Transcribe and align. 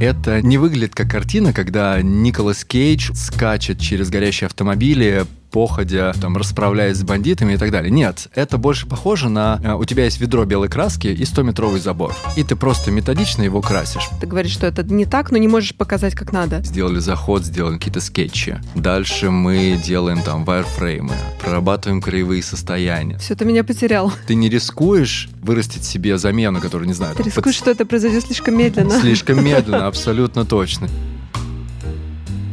Это 0.00 0.40
не 0.40 0.56
выглядит 0.56 0.94
как 0.94 1.10
картина, 1.10 1.52
когда 1.52 2.00
Николас 2.00 2.64
Кейдж 2.64 3.12
скачет 3.14 3.78
через 3.78 4.08
горящие 4.08 4.46
автомобили 4.46 5.26
походя, 5.50 6.12
там, 6.20 6.36
расправляясь 6.36 6.96
с 6.98 7.02
бандитами 7.02 7.54
и 7.54 7.56
так 7.56 7.70
далее. 7.70 7.90
Нет, 7.90 8.28
это 8.34 8.58
больше 8.58 8.86
похоже 8.86 9.28
на... 9.28 9.60
э, 9.62 9.74
У 9.74 9.84
тебя 9.84 10.04
есть 10.04 10.20
ведро 10.20 10.44
белой 10.44 10.68
краски 10.68 11.08
и 11.08 11.22
100-метровый 11.22 11.80
забор. 11.80 12.14
И 12.36 12.44
ты 12.44 12.56
просто 12.56 12.90
методично 12.90 13.42
его 13.42 13.60
красишь. 13.60 14.08
Ты 14.20 14.26
говоришь, 14.26 14.52
что 14.52 14.66
это 14.66 14.82
не 14.82 15.04
так, 15.06 15.30
но 15.30 15.38
не 15.38 15.48
можешь 15.48 15.74
показать, 15.74 16.14
как 16.14 16.32
надо. 16.32 16.62
Сделали 16.62 16.98
заход, 16.98 17.44
сделали 17.44 17.76
какие-то 17.78 18.00
скетчи. 18.00 18.60
Дальше 18.74 19.30
мы 19.30 19.78
делаем 19.84 20.22
там 20.22 20.44
вайрфреймы, 20.44 21.14
прорабатываем 21.40 22.00
краевые 22.00 22.42
состояния. 22.42 23.18
Все, 23.18 23.34
ты 23.34 23.44
меня 23.44 23.64
потерял. 23.64 24.12
Ты 24.26 24.34
не 24.34 24.48
рискуешь 24.48 25.28
вырастить 25.42 25.84
себе 25.84 26.18
замену, 26.18 26.60
которую, 26.60 26.86
не 26.88 26.94
знаю... 26.94 27.14
Ты 27.16 27.22
рискуешь, 27.24 27.56
что 27.56 27.70
это 27.70 27.84
произойдет 27.86 28.24
слишком 28.24 28.56
медленно. 28.56 29.00
Слишком 29.00 29.44
медленно, 29.44 29.86
абсолютно 29.86 30.44
точно. 30.44 30.88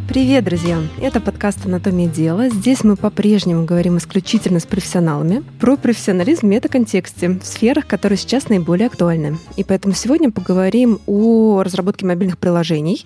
Привет, 0.08 0.46
друзья! 0.46 0.82
Это 1.02 1.20
подкаст 1.20 1.66
«Анатомия 1.66 2.08
дела». 2.08 2.48
Здесь 2.48 2.86
мы 2.86 2.96
по-прежнему 2.96 3.66
говорим 3.66 3.98
исключительно 3.98 4.62
с 4.62 4.66
профессионалами 4.66 5.44
про 5.60 5.76
профессионализм 5.76 6.48
в 6.48 6.50
метаконтексте, 6.50 7.28
в 7.28 7.44
сферах, 7.44 7.88
которые 7.88 8.18
сейчас 8.18 8.48
наиболее 8.48 8.88
актуальны. 8.88 9.38
И 9.58 9.66
поэтому 9.66 9.94
сегодня 9.94 10.32
поговорим 10.32 11.02
о 11.08 11.62
разработке 11.62 12.06
мобильных 12.06 12.38
приложений. 12.38 13.06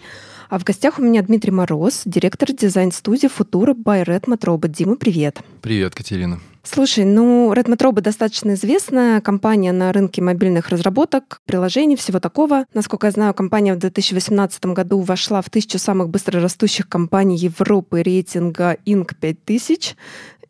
А 0.50 0.60
в 0.60 0.64
гостях 0.64 1.00
у 1.00 1.02
меня 1.02 1.24
Дмитрий 1.24 1.52
Мороз, 1.52 2.04
директор 2.05 2.54
дизайн-студии 2.54 3.27
«Футура» 3.27 3.74
by 3.74 4.05
Redmond 4.05 4.41
Robot. 4.41 4.68
Дима, 4.68 4.96
привет! 4.96 5.40
Привет, 5.62 5.96
Катерина. 5.96 6.40
Слушай, 6.64 7.06
ну, 7.06 7.52
Redmond 7.54 7.78
Robot 7.78 8.02
достаточно 8.02 8.54
известная 8.54 9.20
компания 9.20 9.72
на 9.72 9.92
рынке 9.92 10.22
мобильных 10.22 10.70
разработок, 10.70 11.41
приложений, 11.46 11.96
всего 11.96 12.20
такого. 12.20 12.66
Насколько 12.74 13.08
я 13.08 13.12
знаю, 13.12 13.34
компания 13.34 13.74
в 13.74 13.80
2018 13.80 14.66
году 14.68 15.00
вошла 15.00 15.41
в 15.41 15.50
тысячу 15.50 15.80
самых 15.80 16.10
быстрорастущих 16.10 16.88
компаний 16.88 17.38
Европы 17.38 18.04
рейтинга 18.04 18.77
Inc. 18.85 19.16
5000 19.20 19.96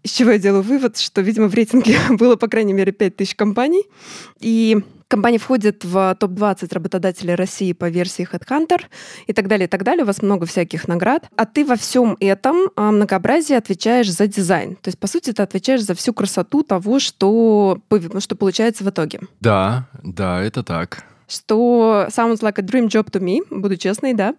из 0.03 0.11
чего 0.11 0.31
я 0.31 0.39
делаю 0.39 0.63
вывод, 0.63 0.97
что, 0.97 1.21
видимо, 1.21 1.47
в 1.47 1.53
рейтинге 1.53 1.97
было, 2.09 2.35
по 2.35 2.47
крайней 2.47 2.73
мере, 2.73 2.91
5000 2.91 3.35
компаний. 3.35 3.83
И 4.39 4.79
Компания 5.11 5.39
входит 5.39 5.83
в 5.83 6.15
топ-20 6.17 6.73
работодателей 6.73 7.35
России 7.35 7.73
по 7.73 7.89
версии 7.89 8.25
Headhunter 8.25 8.79
и 9.27 9.33
так 9.33 9.49
далее, 9.49 9.65
и 9.65 9.69
так 9.69 9.83
далее. 9.83 10.05
У 10.05 10.07
вас 10.07 10.21
много 10.21 10.45
всяких 10.45 10.87
наград. 10.87 11.27
А 11.35 11.45
ты 11.45 11.65
во 11.65 11.75
всем 11.75 12.15
этом 12.21 12.69
а, 12.77 12.91
многообразии 12.91 13.53
отвечаешь 13.53 14.09
за 14.09 14.27
дизайн. 14.27 14.77
То 14.77 14.87
есть, 14.87 14.97
по 14.97 15.07
сути, 15.07 15.33
ты 15.33 15.43
отвечаешь 15.43 15.81
за 15.81 15.95
всю 15.95 16.13
красоту 16.13 16.63
того, 16.63 16.99
что, 16.99 17.79
что 18.19 18.35
получается 18.37 18.85
в 18.85 18.89
итоге. 18.89 19.19
Да, 19.41 19.89
да, 20.01 20.41
это 20.41 20.63
так 20.63 21.03
что 21.31 22.07
sounds 22.09 22.41
like 22.41 22.59
a 22.59 22.63
dream 22.63 22.87
job 22.87 23.09
to 23.09 23.21
me, 23.21 23.39
буду 23.49 23.77
честной, 23.77 24.13
да, 24.13 24.35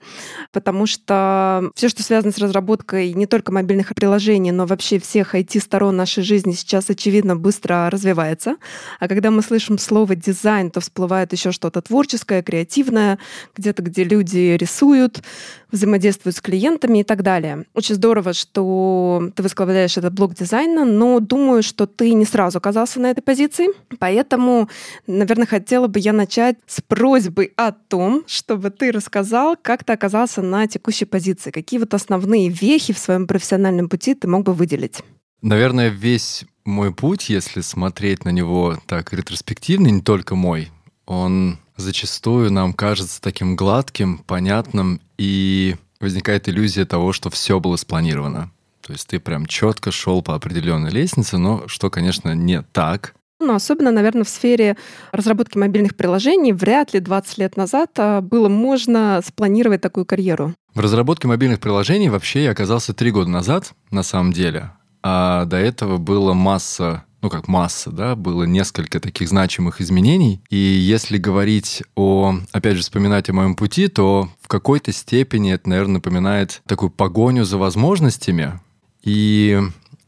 потому 0.53 0.87
что 0.87 1.71
все, 1.75 1.89
что 1.89 2.03
связано 2.03 2.33
с 2.33 2.39
разработкой 2.39 3.13
не 3.15 3.27
только 3.27 3.53
мобильных 3.53 3.95
приложений, 3.95 4.53
но 4.53 4.67
вообще 4.67 4.99
всех 4.99 5.35
IT-сторон 5.35 5.97
нашей 5.97 6.23
жизни 6.23 6.53
сейчас, 6.53 6.91
очевидно, 6.91 7.37
быстро 7.37 7.89
развивается. 7.91 8.57
А 9.01 9.09
когда 9.09 9.31
мы 9.31 9.43
слышим 9.43 9.79
слово 9.79 10.15
дизайн, 10.15 10.71
то 10.71 10.81
всплывает 10.81 11.33
еще 11.33 11.53
что-то 11.53 11.81
творческое, 11.81 12.43
креативное, 12.43 13.19
где-то, 13.57 13.83
где 13.83 14.05
люди 14.05 14.57
рисуют, 14.61 15.23
взаимодействуют 15.71 16.37
с 16.37 16.41
клиентами 16.41 16.99
и 16.99 17.05
так 17.05 17.23
далее. 17.23 17.65
Очень 17.75 17.95
здорово, 17.95 18.35
что 18.35 19.31
ты 19.35 19.43
возглавляешь 19.43 19.97
этот 19.97 20.13
блок 20.13 20.35
дизайна, 20.35 20.85
но 20.85 21.19
думаю, 21.21 21.63
что 21.63 21.87
ты 21.87 22.13
не 22.13 22.27
сразу 22.27 22.59
оказался 22.59 23.01
на 23.01 23.11
этой 23.11 23.23
позиции, 23.23 23.69
поэтому, 23.99 24.69
наверное, 25.07 25.47
хотела 25.47 25.87
бы 25.87 25.99
я 25.99 26.13
начать 26.13 26.57
с 26.67 26.82
просьбой 26.89 27.53
о 27.57 27.73
том, 27.73 28.25
чтобы 28.27 28.71
ты 28.71 28.93
рассказал, 28.93 29.57
как 29.61 29.85
ты 29.85 29.93
оказался 29.93 30.43
на 30.43 30.67
текущей 30.67 31.05
позиции, 31.05 31.51
какие 31.51 31.81
вот 31.81 31.95
основные 31.95 32.49
вехи 32.49 32.93
в 32.93 32.99
своем 32.99 33.27
профессиональном 33.27 33.89
пути 33.89 34.15
ты 34.15 34.29
мог 34.29 34.45
бы 34.45 34.53
выделить. 34.53 35.03
Наверное, 35.41 35.89
весь 35.89 36.45
мой 36.65 36.95
путь, 36.95 37.29
если 37.29 37.61
смотреть 37.61 38.25
на 38.25 38.31
него 38.31 38.79
так 38.87 39.13
ретроспективно, 39.13 39.89
не 39.89 40.01
только 40.01 40.35
мой, 40.35 40.71
он 41.07 41.59
зачастую 41.77 42.53
нам 42.53 42.73
кажется 42.73 43.21
таким 43.21 43.57
гладким, 43.57 44.19
понятным, 44.19 45.01
и 45.19 45.77
возникает 46.01 46.49
иллюзия 46.49 46.85
того, 46.85 47.13
что 47.13 47.31
все 47.31 47.61
было 47.61 47.77
спланировано. 47.77 48.51
То 48.81 48.93
есть 48.93 49.09
ты 49.09 49.21
прям 49.21 49.47
четко 49.47 49.93
шел 49.93 50.23
по 50.23 50.35
определенной 50.35 50.91
лестнице, 50.91 51.39
но 51.39 51.69
что, 51.69 51.91
конечно, 51.91 52.35
не 52.35 52.63
так. 52.63 53.15
Ну, 53.43 53.55
особенно, 53.55 53.91
наверное, 53.91 54.23
в 54.23 54.29
сфере 54.29 54.77
разработки 55.11 55.59
мобильных 55.59 55.97
приложений 55.97 56.53
вряд 56.53 56.95
ли 56.95 57.01
20 57.01 57.39
лет 57.39 57.57
назад 57.57 57.91
а, 57.99 58.21
было 58.21 58.49
можно 58.49 59.21
спланировать 59.27 59.81
такую 59.81 60.07
карьеру. 60.07 60.55
В 60.75 60.79
разработке 60.79 61.27
мобильных 61.27 61.59
приложений 61.59 62.11
вообще 62.11 62.45
я 62.45 62.53
оказался 62.53 62.95
три 62.95 63.11
года 63.11 63.29
назад, 63.29 63.73
на 63.91 64.05
самом 64.05 64.33
деле. 64.33 64.71
А 65.03 65.45
до 65.47 65.57
этого 65.57 65.97
было 65.99 66.35
масса 66.35 67.05
ну 67.21 67.31
как 67.31 67.47
масса, 67.47 67.93
да, 67.93 68.17
было 68.17 68.43
несколько 68.43 68.99
таких 68.99 69.29
значимых 69.29 69.81
изменений. 69.81 70.43
И 70.51 70.57
если 70.57 71.19
говорить 71.19 71.85
о, 71.95 72.35
опять 72.51 72.77
же, 72.77 72.83
вспоминать 72.83 73.31
о 73.31 73.33
моем 73.33 73.55
пути, 73.55 73.87
то 73.87 74.29
в 74.41 74.49
какой-то 74.49 74.91
степени 74.93 75.53
это, 75.53 75.69
наверное, 75.69 75.95
напоминает 75.95 76.63
такую 76.67 76.91
погоню 76.91 77.45
за 77.45 77.59
возможностями 77.59 78.61
и, 79.05 79.61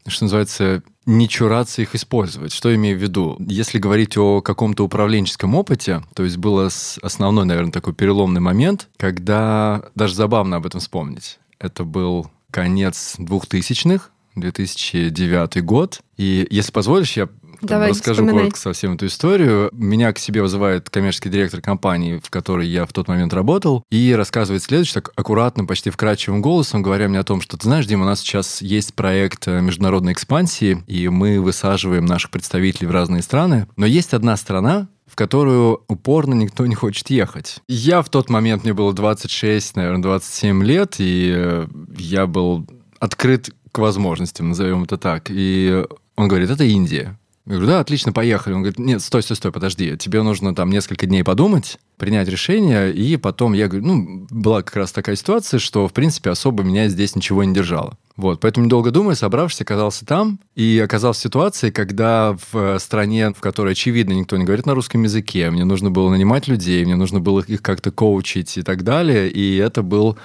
что 0.07 0.25
называется, 0.25 0.83
не 1.05 1.29
чураться 1.29 1.81
их 1.81 1.95
использовать. 1.95 2.51
Что 2.51 2.69
я 2.69 2.75
имею 2.75 2.97
в 2.97 3.01
виду? 3.01 3.37
Если 3.39 3.77
говорить 3.77 4.17
о 4.17 4.41
каком-то 4.41 4.83
управленческом 4.83 5.55
опыте, 5.55 6.03
то 6.13 6.23
есть 6.23 6.37
был 6.37 6.67
основной, 7.01 7.45
наверное, 7.45 7.71
такой 7.71 7.93
переломный 7.93 8.41
момент, 8.41 8.89
когда 8.97 9.83
даже 9.95 10.15
забавно 10.15 10.57
об 10.57 10.65
этом 10.65 10.79
вспомнить. 10.79 11.39
Это 11.59 11.83
был 11.83 12.31
конец 12.51 13.15
двухтысячных, 13.17 14.11
2009 14.35 15.63
год. 15.63 16.01
И 16.17 16.45
если 16.49 16.71
позволишь, 16.71 17.17
я 17.17 17.29
Давай, 17.61 17.89
расскажу 17.89 18.23
вспоминай. 18.23 18.43
коротко 18.43 18.59
совсем 18.59 18.93
эту 18.93 19.07
историю. 19.07 19.69
Меня 19.73 20.13
к 20.13 20.19
себе 20.19 20.41
вызывает 20.41 20.89
коммерческий 20.89 21.29
директор 21.29 21.61
компании, 21.61 22.21
в 22.23 22.29
которой 22.29 22.67
я 22.67 22.85
в 22.85 22.93
тот 22.93 23.07
момент 23.07 23.33
работал, 23.33 23.83
и 23.91 24.13
рассказывает 24.13 24.63
следующее, 24.63 25.01
так 25.01 25.11
аккуратно, 25.15 25.65
почти 25.65 25.89
вкрадчивым 25.89 26.41
голосом, 26.41 26.81
говоря 26.81 27.07
мне 27.07 27.19
о 27.19 27.23
том, 27.23 27.41
что, 27.41 27.57
ты 27.57 27.65
знаешь, 27.65 27.85
Дима, 27.85 28.03
у 28.03 28.07
нас 28.07 28.19
сейчас 28.19 28.61
есть 28.61 28.93
проект 28.93 29.47
э, 29.47 29.61
международной 29.61 30.13
экспансии, 30.13 30.83
и 30.87 31.09
мы 31.09 31.41
высаживаем 31.41 32.05
наших 32.05 32.31
представителей 32.31 32.87
в 32.87 32.91
разные 32.91 33.21
страны, 33.21 33.67
но 33.75 33.85
есть 33.85 34.13
одна 34.13 34.37
страна, 34.37 34.87
в 35.05 35.15
которую 35.15 35.81
упорно 35.87 36.33
никто 36.33 36.65
не 36.65 36.75
хочет 36.75 37.09
ехать. 37.09 37.57
Я 37.67 38.01
в 38.01 38.09
тот 38.09 38.29
момент, 38.29 38.63
мне 38.63 38.73
было 38.73 38.93
26, 38.93 39.75
наверное, 39.75 40.01
27 40.01 40.63
лет, 40.63 40.95
и 40.99 41.31
э, 41.35 41.67
я 41.97 42.27
был 42.27 42.67
открыт 42.99 43.49
к 43.71 43.77
возможностям, 43.77 44.49
назовем 44.49 44.83
это 44.83 44.97
так. 44.97 45.25
И 45.29 45.85
он 46.15 46.27
говорит, 46.27 46.49
это 46.49 46.63
Индия. 46.63 47.19
Я 47.47 47.53
говорю, 47.53 47.67
да, 47.67 47.79
отлично, 47.79 48.11
поехали. 48.11 48.55
Он 48.55 48.61
говорит, 48.61 48.79
нет, 48.79 49.03
стой, 49.03 49.21
стой, 49.21 49.37
стой, 49.37 49.51
подожди. 49.51 49.95
Тебе 49.97 50.23
нужно 50.23 50.55
там 50.55 50.71
несколько 50.71 51.05
дней 51.05 51.23
подумать, 51.23 51.77
принять 51.97 52.27
решение, 52.27 52.91
и 52.91 53.17
потом 53.17 53.53
я 53.53 53.67
говорю, 53.67 53.85
ну, 53.85 54.27
была 54.31 54.63
как 54.63 54.75
раз 54.75 54.91
такая 54.91 55.15
ситуация, 55.15 55.59
что, 55.59 55.87
в 55.87 55.93
принципе, 55.93 56.31
особо 56.31 56.63
меня 56.63 56.87
здесь 56.87 57.15
ничего 57.15 57.43
не 57.43 57.53
держало. 57.53 57.97
Вот, 58.17 58.39
поэтому, 58.39 58.65
недолго 58.65 58.89
думая, 58.89 59.13
собравшись, 59.13 59.61
оказался 59.61 60.05
там 60.07 60.39
и 60.55 60.81
оказался 60.83 61.19
в 61.19 61.23
ситуации, 61.23 61.69
когда 61.69 62.35
в 62.51 62.79
стране, 62.79 63.31
в 63.31 63.41
которой, 63.41 63.73
очевидно, 63.73 64.13
никто 64.13 64.37
не 64.37 64.45
говорит 64.45 64.65
на 64.65 64.73
русском 64.73 65.03
языке, 65.03 65.51
мне 65.51 65.65
нужно 65.65 65.91
было 65.91 66.09
нанимать 66.09 66.47
людей, 66.47 66.83
мне 66.83 66.95
нужно 66.95 67.19
было 67.19 67.41
их 67.41 67.61
как-то 67.61 67.91
коучить 67.91 68.57
и 68.57 68.63
так 68.63 68.83
далее, 68.83 69.29
и 69.29 69.57
это 69.57 69.83
был 69.83 70.17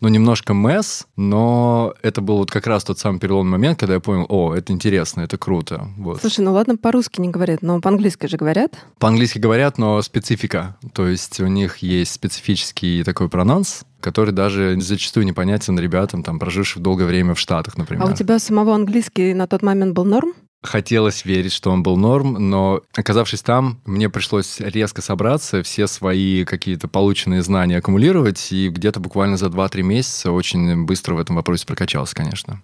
ну, 0.00 0.08
немножко 0.08 0.54
месс, 0.54 1.06
но 1.16 1.94
это 2.02 2.20
был 2.20 2.38
вот 2.38 2.50
как 2.50 2.66
раз 2.66 2.84
тот 2.84 2.98
самый 2.98 3.18
переломный 3.18 3.52
момент, 3.52 3.78
когда 3.78 3.94
я 3.94 4.00
понял, 4.00 4.26
о, 4.28 4.54
это 4.54 4.72
интересно, 4.72 5.22
это 5.22 5.38
круто. 5.38 5.88
Вот. 5.96 6.20
Слушай, 6.20 6.40
ну 6.40 6.52
ладно, 6.52 6.76
по-русски 6.76 7.20
не 7.20 7.28
говорят, 7.28 7.62
но 7.62 7.80
по-английски 7.80 8.26
же 8.26 8.36
говорят. 8.36 8.72
По-английски 8.98 9.38
говорят, 9.38 9.78
но 9.78 10.00
специфика. 10.02 10.76
То 10.92 11.08
есть 11.08 11.40
у 11.40 11.46
них 11.46 11.78
есть 11.78 12.12
специфический 12.12 13.02
такой 13.04 13.28
прононс, 13.28 13.82
который 14.00 14.32
даже 14.32 14.80
зачастую 14.80 15.26
непонятен 15.26 15.78
ребятам, 15.78 16.22
там, 16.22 16.38
прожившим 16.38 16.82
долгое 16.82 17.06
время 17.06 17.34
в 17.34 17.38
Штатах, 17.40 17.76
например. 17.76 18.04
А 18.04 18.10
у 18.10 18.14
тебя 18.14 18.38
самого 18.38 18.74
английский 18.74 19.34
на 19.34 19.46
тот 19.46 19.62
момент 19.62 19.94
был 19.94 20.04
норм? 20.04 20.34
Хотелось 20.62 21.24
верить, 21.24 21.52
что 21.52 21.70
он 21.70 21.84
был 21.84 21.96
норм, 21.96 22.50
но 22.50 22.82
оказавшись 22.94 23.42
там, 23.42 23.80
мне 23.84 24.10
пришлось 24.10 24.58
резко 24.58 25.02
собраться, 25.02 25.62
все 25.62 25.86
свои 25.86 26.44
какие-то 26.44 26.88
полученные 26.88 27.42
знания 27.42 27.78
аккумулировать, 27.78 28.50
и 28.50 28.68
где-то 28.68 28.98
буквально 28.98 29.36
за 29.36 29.46
2-3 29.46 29.82
месяца 29.82 30.32
очень 30.32 30.84
быстро 30.84 31.14
в 31.14 31.20
этом 31.20 31.36
вопросе 31.36 31.64
прокачался, 31.64 32.16
конечно. 32.16 32.60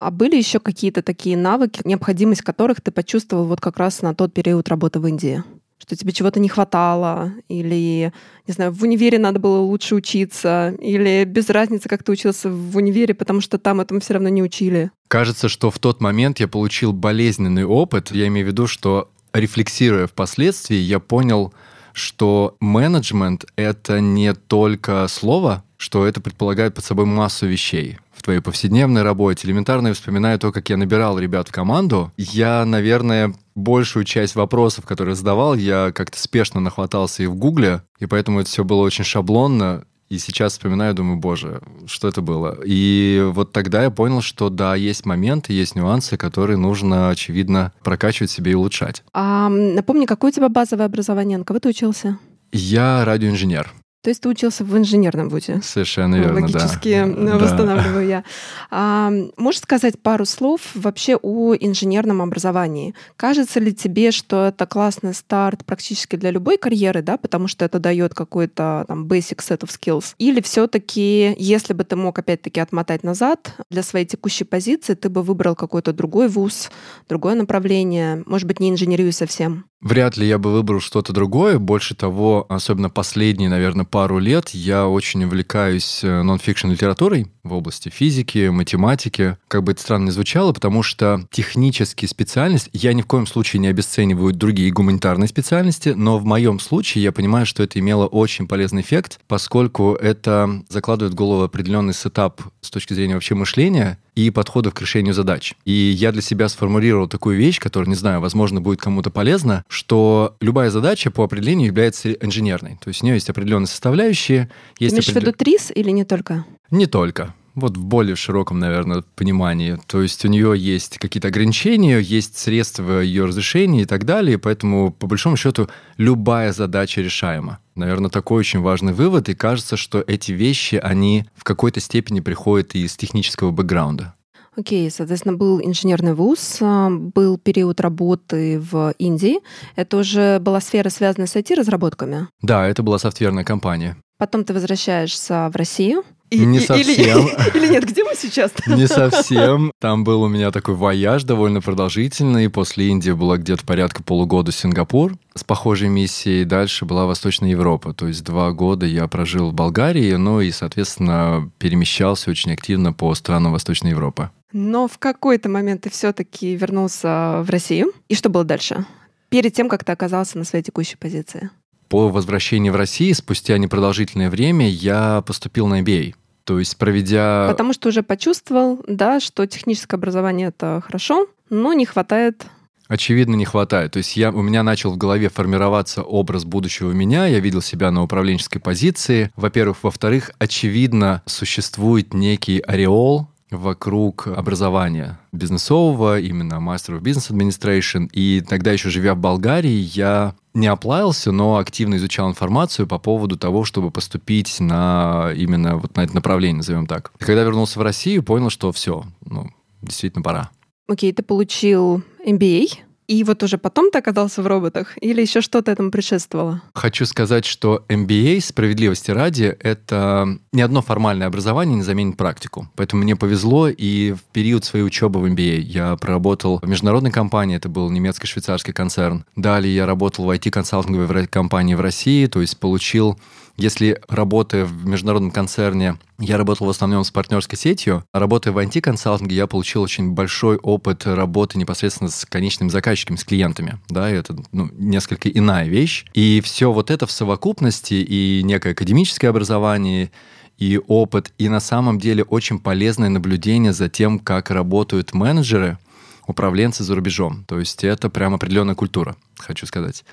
А 0.00 0.10
были 0.10 0.36
еще 0.36 0.58
какие-то 0.58 1.02
такие 1.02 1.36
навыки, 1.36 1.82
необходимость 1.84 2.42
которых 2.42 2.80
ты 2.80 2.90
почувствовал 2.90 3.44
вот 3.46 3.60
как 3.60 3.78
раз 3.78 4.02
на 4.02 4.14
тот 4.14 4.32
период 4.32 4.68
работы 4.68 5.00
в 5.00 5.06
Индии? 5.06 5.42
Что 5.78 5.96
тебе 5.96 6.12
чего-то 6.12 6.40
не 6.40 6.48
хватало, 6.48 7.32
или, 7.48 8.12
не 8.46 8.54
знаю, 8.54 8.72
в 8.72 8.82
универе 8.82 9.18
надо 9.18 9.38
было 9.38 9.58
лучше 9.58 9.94
учиться, 9.94 10.74
или 10.80 11.24
без 11.24 11.48
разницы, 11.50 11.88
как 11.88 12.02
ты 12.02 12.12
учился 12.12 12.50
в 12.50 12.76
универе, 12.76 13.14
потому 13.14 13.40
что 13.40 13.58
там 13.58 13.80
этому 13.80 14.00
все 14.00 14.14
равно 14.14 14.28
не 14.28 14.42
учили. 14.42 14.90
Кажется, 15.08 15.48
что 15.48 15.70
в 15.70 15.78
тот 15.78 16.00
момент 16.00 16.40
я 16.40 16.48
получил 16.48 16.92
болезненный 16.92 17.64
опыт. 17.64 18.10
Я 18.10 18.26
имею 18.26 18.46
в 18.46 18.50
виду, 18.50 18.66
что 18.66 19.10
рефлексируя 19.32 20.06
впоследствии, 20.06 20.76
я 20.76 20.98
понял, 20.98 21.54
что 21.92 22.56
менеджмент— 22.60 23.46
это 23.56 24.00
не 24.00 24.34
только 24.34 25.06
слово, 25.08 25.64
что 25.78 26.06
это 26.06 26.20
предполагает 26.20 26.74
под 26.74 26.84
собой 26.84 27.06
массу 27.06 27.46
вещей 27.46 27.98
в 28.12 28.22
твоей 28.22 28.40
повседневной 28.40 29.02
работе. 29.02 29.46
Элементарно 29.46 29.88
я 29.88 29.94
вспоминаю 29.94 30.38
то, 30.38 30.52
как 30.52 30.68
я 30.68 30.76
набирал 30.76 31.18
ребят 31.18 31.48
в 31.48 31.52
команду. 31.52 32.12
Я, 32.16 32.64
наверное, 32.64 33.32
большую 33.54 34.04
часть 34.04 34.34
вопросов, 34.34 34.84
которые 34.84 35.14
задавал, 35.14 35.54
я 35.54 35.92
как-то 35.92 36.18
спешно 36.20 36.60
нахватался 36.60 37.22
и 37.22 37.26
в 37.26 37.36
Гугле, 37.36 37.82
и 38.00 38.06
поэтому 38.06 38.40
это 38.40 38.50
все 38.50 38.64
было 38.64 38.82
очень 38.82 39.04
шаблонно. 39.04 39.84
И 40.08 40.18
сейчас 40.18 40.52
вспоминаю, 40.52 40.94
думаю, 40.94 41.18
боже, 41.18 41.60
что 41.86 42.08
это 42.08 42.22
было? 42.22 42.58
И 42.64 43.22
вот 43.32 43.52
тогда 43.52 43.82
я 43.82 43.90
понял, 43.90 44.22
что 44.22 44.48
да, 44.48 44.74
есть 44.74 45.04
моменты, 45.04 45.52
есть 45.52 45.76
нюансы, 45.76 46.16
которые 46.16 46.56
нужно, 46.56 47.10
очевидно, 47.10 47.72
прокачивать 47.84 48.30
себе 48.30 48.52
и 48.52 48.54
улучшать. 48.54 49.04
А 49.12 49.50
напомни, 49.50 50.06
какое 50.06 50.30
у 50.30 50.34
тебя 50.34 50.48
базовое 50.48 50.86
образование? 50.86 51.36
На 51.36 51.44
кого 51.44 51.60
ты 51.60 51.68
учился? 51.68 52.18
Я 52.52 53.04
радиоинженер. 53.04 53.70
То 54.08 54.10
есть 54.10 54.22
ты 54.22 54.30
учился 54.30 54.64
в 54.64 54.74
инженерном 54.74 55.28
вузе? 55.28 55.60
Совершенно 55.62 56.14
верно, 56.14 56.40
Логически 56.40 57.04
да. 57.06 57.36
восстанавливаю 57.36 58.08
да. 58.08 58.14
я. 58.14 58.24
А, 58.70 59.12
можешь 59.36 59.60
сказать 59.60 60.00
пару 60.00 60.24
слов 60.24 60.62
вообще 60.72 61.16
о 61.16 61.54
инженерном 61.54 62.22
образовании? 62.22 62.94
Кажется 63.18 63.60
ли 63.60 63.74
тебе, 63.74 64.10
что 64.10 64.46
это 64.46 64.64
классный 64.64 65.12
старт 65.12 65.66
практически 65.66 66.16
для 66.16 66.30
любой 66.30 66.56
карьеры, 66.56 67.02
да, 67.02 67.18
потому 67.18 67.48
что 67.48 67.66
это 67.66 67.78
дает 67.78 68.14
какой-то 68.14 68.86
там 68.88 69.04
basic 69.06 69.40
set 69.40 69.60
of 69.60 69.68
skills? 69.68 70.14
Или 70.16 70.40
все 70.40 70.66
таки 70.68 71.34
если 71.36 71.74
бы 71.74 71.84
ты 71.84 71.94
мог 71.94 72.18
опять-таки 72.18 72.60
отмотать 72.60 73.04
назад, 73.04 73.56
для 73.70 73.82
своей 73.82 74.06
текущей 74.06 74.44
позиции 74.44 74.94
ты 74.94 75.10
бы 75.10 75.22
выбрал 75.22 75.54
какой-то 75.54 75.92
другой 75.92 76.28
вуз, 76.28 76.70
другое 77.10 77.34
направление, 77.34 78.22
может 78.24 78.48
быть, 78.48 78.58
не 78.58 78.70
инженерию 78.70 79.12
совсем? 79.12 79.66
Вряд 79.80 80.16
ли 80.16 80.26
я 80.26 80.38
бы 80.38 80.52
выбрал 80.52 80.80
что-то 80.80 81.12
другое. 81.12 81.58
Больше 81.60 81.94
того, 81.94 82.46
особенно 82.48 82.90
последние, 82.90 83.48
наверное, 83.48 83.84
пару 83.98 84.20
лет 84.20 84.50
я 84.50 84.86
очень 84.86 85.24
увлекаюсь 85.24 86.04
э, 86.04 86.22
нон-фикшн 86.22 86.70
литературой 86.70 87.26
в 87.42 87.52
области 87.52 87.88
физики, 87.88 88.46
математики. 88.46 89.36
Как 89.48 89.64
бы 89.64 89.72
это 89.72 89.80
странно 89.80 90.06
ни 90.06 90.10
звучало, 90.10 90.52
потому 90.52 90.84
что 90.84 91.26
технические 91.32 92.08
специальности, 92.08 92.70
я 92.72 92.92
ни 92.92 93.02
в 93.02 93.06
коем 93.06 93.26
случае 93.26 93.58
не 93.58 93.66
обесцениваю 93.66 94.34
другие 94.34 94.70
гуманитарные 94.70 95.26
специальности, 95.26 95.88
но 95.88 96.18
в 96.18 96.24
моем 96.24 96.60
случае 96.60 97.02
я 97.02 97.10
понимаю, 97.10 97.44
что 97.44 97.64
это 97.64 97.80
имело 97.80 98.06
очень 98.06 98.46
полезный 98.46 98.82
эффект, 98.82 99.18
поскольку 99.26 99.94
это 99.94 100.62
закладывает 100.68 101.14
в 101.14 101.16
голову 101.16 101.42
определенный 101.42 101.92
setup 101.92 102.40
с 102.60 102.70
точки 102.70 102.94
зрения 102.94 103.14
вообще 103.14 103.34
мышления, 103.34 103.98
и 104.18 104.30
подходов 104.30 104.74
к 104.74 104.80
решению 104.80 105.14
задач. 105.14 105.54
И 105.64 105.70
я 105.72 106.10
для 106.10 106.22
себя 106.22 106.48
сформулировал 106.48 107.06
такую 107.06 107.38
вещь, 107.38 107.60
которая, 107.60 107.88
не 107.88 107.94
знаю, 107.94 108.20
возможно, 108.20 108.60
будет 108.60 108.80
кому-то 108.80 109.10
полезна, 109.10 109.64
что 109.68 110.34
любая 110.40 110.70
задача 110.70 111.12
по 111.12 111.22
определению 111.22 111.68
является 111.68 112.10
инженерной. 112.10 112.78
То 112.82 112.88
есть 112.88 113.00
у 113.00 113.06
нее 113.06 113.14
есть 113.14 113.30
определенные 113.30 113.68
составляющие. 113.68 114.50
Есть 114.80 114.96
Ты 114.96 114.96
имеешь 114.96 115.08
определен... 115.08 115.22
в 115.22 115.26
виду 115.26 115.44
ТРИС 115.44 115.72
или 115.72 115.90
не 115.90 116.04
только? 116.04 116.44
Не 116.72 116.86
только. 116.86 117.32
Вот 117.54 117.76
в 117.76 117.84
более 117.84 118.16
широком, 118.16 118.58
наверное, 118.58 119.04
понимании. 119.14 119.78
То 119.86 120.02
есть 120.02 120.24
у 120.24 120.28
нее 120.28 120.54
есть 120.56 120.98
какие-то 120.98 121.28
ограничения, 121.28 122.00
есть 122.00 122.38
средства 122.38 123.00
ее 123.00 123.24
разрешения 123.24 123.82
и 123.82 123.84
так 123.84 124.04
далее, 124.04 124.36
поэтому, 124.38 124.90
по 124.90 125.06
большому 125.06 125.36
счету, 125.36 125.68
любая 125.96 126.52
задача 126.52 127.02
решаема. 127.02 127.60
Наверное, 127.78 128.10
такой 128.10 128.40
очень 128.40 128.60
важный 128.60 128.92
вывод, 128.92 129.28
и 129.28 129.34
кажется, 129.34 129.76
что 129.76 130.02
эти 130.06 130.32
вещи, 130.32 130.74
они 130.74 131.24
в 131.34 131.44
какой-то 131.44 131.80
степени 131.80 132.20
приходят 132.20 132.74
из 132.74 132.96
технического 132.96 133.52
бэкграунда. 133.52 134.14
Окей, 134.56 134.88
okay, 134.88 134.90
соответственно, 134.90 135.36
был 135.36 135.60
инженерный 135.60 136.14
вуз, 136.14 136.58
а, 136.60 136.90
был 136.90 137.38
период 137.38 137.80
работы 137.80 138.58
в 138.58 138.92
Индии. 138.98 139.38
Это 139.76 139.96
уже 139.96 140.40
была 140.40 140.60
сфера, 140.60 140.88
связанная 140.88 141.28
с 141.28 141.36
IT-разработками? 141.36 142.26
Да, 142.42 142.66
это 142.66 142.82
была 142.82 142.98
софтверная 142.98 143.44
компания. 143.44 143.96
Потом 144.18 144.42
ты 144.42 144.52
возвращаешься 144.52 145.48
в 145.52 145.56
Россию. 145.56 146.02
И, 146.30 146.44
не 146.44 146.60
совсем. 146.60 147.26
Или, 147.26 147.54
или 147.56 147.72
нет, 147.72 147.84
где 147.86 148.04
мы 148.04 148.14
сейчас? 148.14 148.52
Не 148.66 148.86
совсем. 148.86 149.72
Там 149.80 150.04
был 150.04 150.22
у 150.22 150.28
меня 150.28 150.50
такой 150.50 150.74
вояж 150.74 151.24
довольно 151.24 151.60
продолжительный. 151.60 152.50
После 152.50 152.88
Индии 152.88 153.12
было 153.12 153.38
где-то 153.38 153.64
порядка 153.64 154.02
полугода 154.02 154.52
Сингапур 154.52 155.16
с 155.34 155.44
похожей 155.44 155.88
миссией. 155.88 156.44
Дальше 156.44 156.84
была 156.84 157.06
Восточная 157.06 157.50
Европа. 157.50 157.94
То 157.94 158.08
есть 158.08 158.24
два 158.24 158.52
года 158.52 158.84
я 158.86 159.06
прожил 159.08 159.50
в 159.50 159.54
Болгарии, 159.54 160.12
ну 160.14 160.40
и, 160.40 160.50
соответственно, 160.50 161.50
перемещался 161.58 162.30
очень 162.30 162.52
активно 162.52 162.92
по 162.92 163.14
странам 163.14 163.52
Восточной 163.52 163.90
Европы. 163.90 164.30
Но 164.52 164.88
в 164.88 164.98
какой-то 164.98 165.48
момент 165.48 165.82
ты 165.82 165.90
все-таки 165.90 166.56
вернулся 166.56 167.42
в 167.42 167.50
Россию. 167.50 167.92
И 168.08 168.14
что 168.14 168.28
было 168.28 168.44
дальше? 168.44 168.86
Перед 169.28 169.52
тем, 169.52 169.68
как 169.68 169.84
ты 169.84 169.92
оказался 169.92 170.38
на 170.38 170.44
своей 170.44 170.64
текущей 170.64 170.96
позиции? 170.96 171.50
По 171.88 172.08
возвращении 172.08 172.70
в 172.70 172.76
Россию, 172.76 173.14
спустя 173.14 173.58
непродолжительное 173.58 174.30
время, 174.30 174.68
я 174.68 175.22
поступил 175.26 175.66
на 175.66 175.80
MBA. 175.80 176.14
То 176.44 176.58
есть, 176.58 176.76
проведя... 176.76 177.46
Потому 177.48 177.72
что 177.72 177.88
уже 177.88 178.02
почувствовал, 178.02 178.80
да, 178.86 179.20
что 179.20 179.46
техническое 179.46 179.96
образование— 179.96 180.48
это 180.56 180.82
хорошо, 180.86 181.28
но 181.50 181.72
не 181.72 181.84
хватает 181.84 182.46
Очевидно, 182.88 183.34
не 183.34 183.44
хватает. 183.44 183.92
То 183.92 183.98
есть 183.98 184.16
я, 184.16 184.30
у 184.30 184.40
меня 184.40 184.62
начал 184.62 184.92
в 184.92 184.96
голове 184.96 185.28
формироваться 185.28 186.02
образ 186.02 186.44
будущего 186.46 186.90
меня, 186.90 187.26
я 187.26 187.38
видел 187.38 187.60
себя 187.60 187.90
на 187.90 188.02
управленческой 188.02 188.62
позиции. 188.62 189.30
Во-первых. 189.36 189.78
Во-вторых, 189.82 190.30
очевидно, 190.38 191.22
существует 191.26 192.14
некий 192.14 192.60
ореол 192.60 193.28
вокруг 193.50 194.26
образования 194.26 195.18
бизнесового, 195.32 196.20
именно 196.20 196.54
of 196.54 197.00
Business 197.00 197.30
Administration. 197.30 198.08
И 198.12 198.40
тогда 198.40 198.72
еще 198.72 198.90
живя 198.90 199.14
в 199.14 199.18
Болгарии, 199.18 199.88
я 199.94 200.34
не 200.54 200.66
оплавился, 200.66 201.32
но 201.32 201.56
активно 201.56 201.96
изучал 201.96 202.28
информацию 202.28 202.86
по 202.86 202.98
поводу 202.98 203.36
того, 203.36 203.64
чтобы 203.64 203.90
поступить 203.90 204.60
на 204.60 205.32
именно 205.36 205.76
вот 205.76 205.96
на 205.96 206.02
это 206.02 206.14
направление, 206.14 206.58
назовем 206.58 206.86
так. 206.86 207.12
И 207.18 207.24
когда 207.24 207.42
вернулся 207.42 207.78
в 207.78 207.82
Россию, 207.82 208.22
понял, 208.22 208.50
что 208.50 208.72
все, 208.72 209.04
ну, 209.24 209.50
действительно 209.82 210.22
пора. 210.22 210.50
Окей, 210.88 211.12
okay, 211.12 211.14
ты 211.14 211.22
получил 211.22 212.02
MBA, 212.26 212.78
и 213.08 213.24
вот 213.24 213.42
уже 213.42 213.56
потом 213.56 213.90
ты 213.90 213.98
оказался 213.98 214.42
в 214.42 214.46
роботах? 214.46 214.96
Или 215.00 215.22
еще 215.22 215.40
что-то 215.40 215.72
этому 215.72 215.90
предшествовало? 215.90 216.62
Хочу 216.74 217.06
сказать, 217.06 217.46
что 217.46 217.84
MBA, 217.88 218.40
справедливости 218.42 219.10
ради, 219.10 219.56
это 219.60 220.38
ни 220.52 220.60
одно 220.60 220.82
формальное 220.82 221.26
образование 221.26 221.76
не 221.76 221.82
заменит 221.82 222.18
практику. 222.18 222.68
Поэтому 222.76 223.02
мне 223.02 223.16
повезло, 223.16 223.68
и 223.68 224.12
в 224.12 224.22
период 224.32 224.64
своей 224.64 224.84
учебы 224.84 225.20
в 225.20 225.24
MBA 225.24 225.60
я 225.60 225.96
проработал 225.96 226.60
в 226.62 226.68
международной 226.68 227.10
компании, 227.10 227.56
это 227.56 227.70
был 227.70 227.90
немецко-швейцарский 227.90 228.74
концерн. 228.74 229.24
Далее 229.36 229.74
я 229.74 229.86
работал 229.86 230.26
в 230.26 230.30
IT-консалтинговой 230.30 231.26
компании 231.26 231.74
в 231.74 231.80
России, 231.80 232.26
то 232.26 232.42
есть 232.42 232.58
получил 232.58 233.18
если 233.58 234.00
работая 234.06 234.64
в 234.64 234.86
международном 234.86 235.32
концерне, 235.32 235.98
я 236.20 236.36
работал 236.36 236.68
в 236.68 236.70
основном 236.70 237.02
с 237.02 237.10
партнерской 237.10 237.58
сетью, 237.58 238.04
а 238.12 238.20
работая 238.20 238.52
в 238.52 238.58
IT-консалтинге, 238.58 239.34
я 239.34 239.48
получил 239.48 239.82
очень 239.82 240.12
большой 240.12 240.58
опыт 240.58 241.06
работы 241.06 241.58
непосредственно 241.58 242.08
с 242.08 242.24
конечными 242.24 242.68
заказчиками, 242.68 242.97
с 243.06 243.24
клиентами. 243.24 243.78
Да, 243.88 244.10
и 244.10 244.14
это 244.14 244.36
ну, 244.52 244.70
несколько 244.76 245.28
иная 245.28 245.68
вещь. 245.68 246.04
И 246.14 246.40
все 246.42 246.72
вот 246.72 246.90
это 246.90 247.06
в 247.06 247.10
совокупности, 247.10 247.94
и 247.94 248.42
некое 248.42 248.72
академическое 248.72 249.30
образование, 249.30 250.10
и 250.58 250.80
опыт, 250.88 251.32
и 251.38 251.48
на 251.48 251.60
самом 251.60 251.98
деле 251.98 252.24
очень 252.24 252.58
полезное 252.58 253.08
наблюдение 253.08 253.72
за 253.72 253.88
тем, 253.88 254.18
как 254.18 254.50
работают 254.50 255.14
менеджеры, 255.14 255.78
управленцы 256.26 256.84
за 256.84 256.94
рубежом. 256.94 257.44
То 257.46 257.58
есть 257.58 257.84
это 257.84 258.10
прям 258.10 258.34
определенная 258.34 258.74
культура, 258.74 259.16
хочу 259.36 259.66
сказать. 259.66 260.04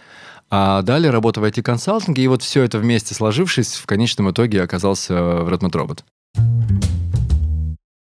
А 0.49 0.83
далее 0.83 1.11
работа 1.11 1.41
в 1.41 1.43
IT-консалтинге, 1.43 2.23
и 2.23 2.27
вот 2.27 2.43
все 2.43 2.61
это 2.61 2.77
вместе 2.77 3.15
сложившись, 3.15 3.73
в 3.73 3.85
конечном 3.87 4.31
итоге 4.31 4.61
оказался 4.61 5.13
в 5.15 5.51
Redmond 5.51 5.71
Robot. 5.71 7.04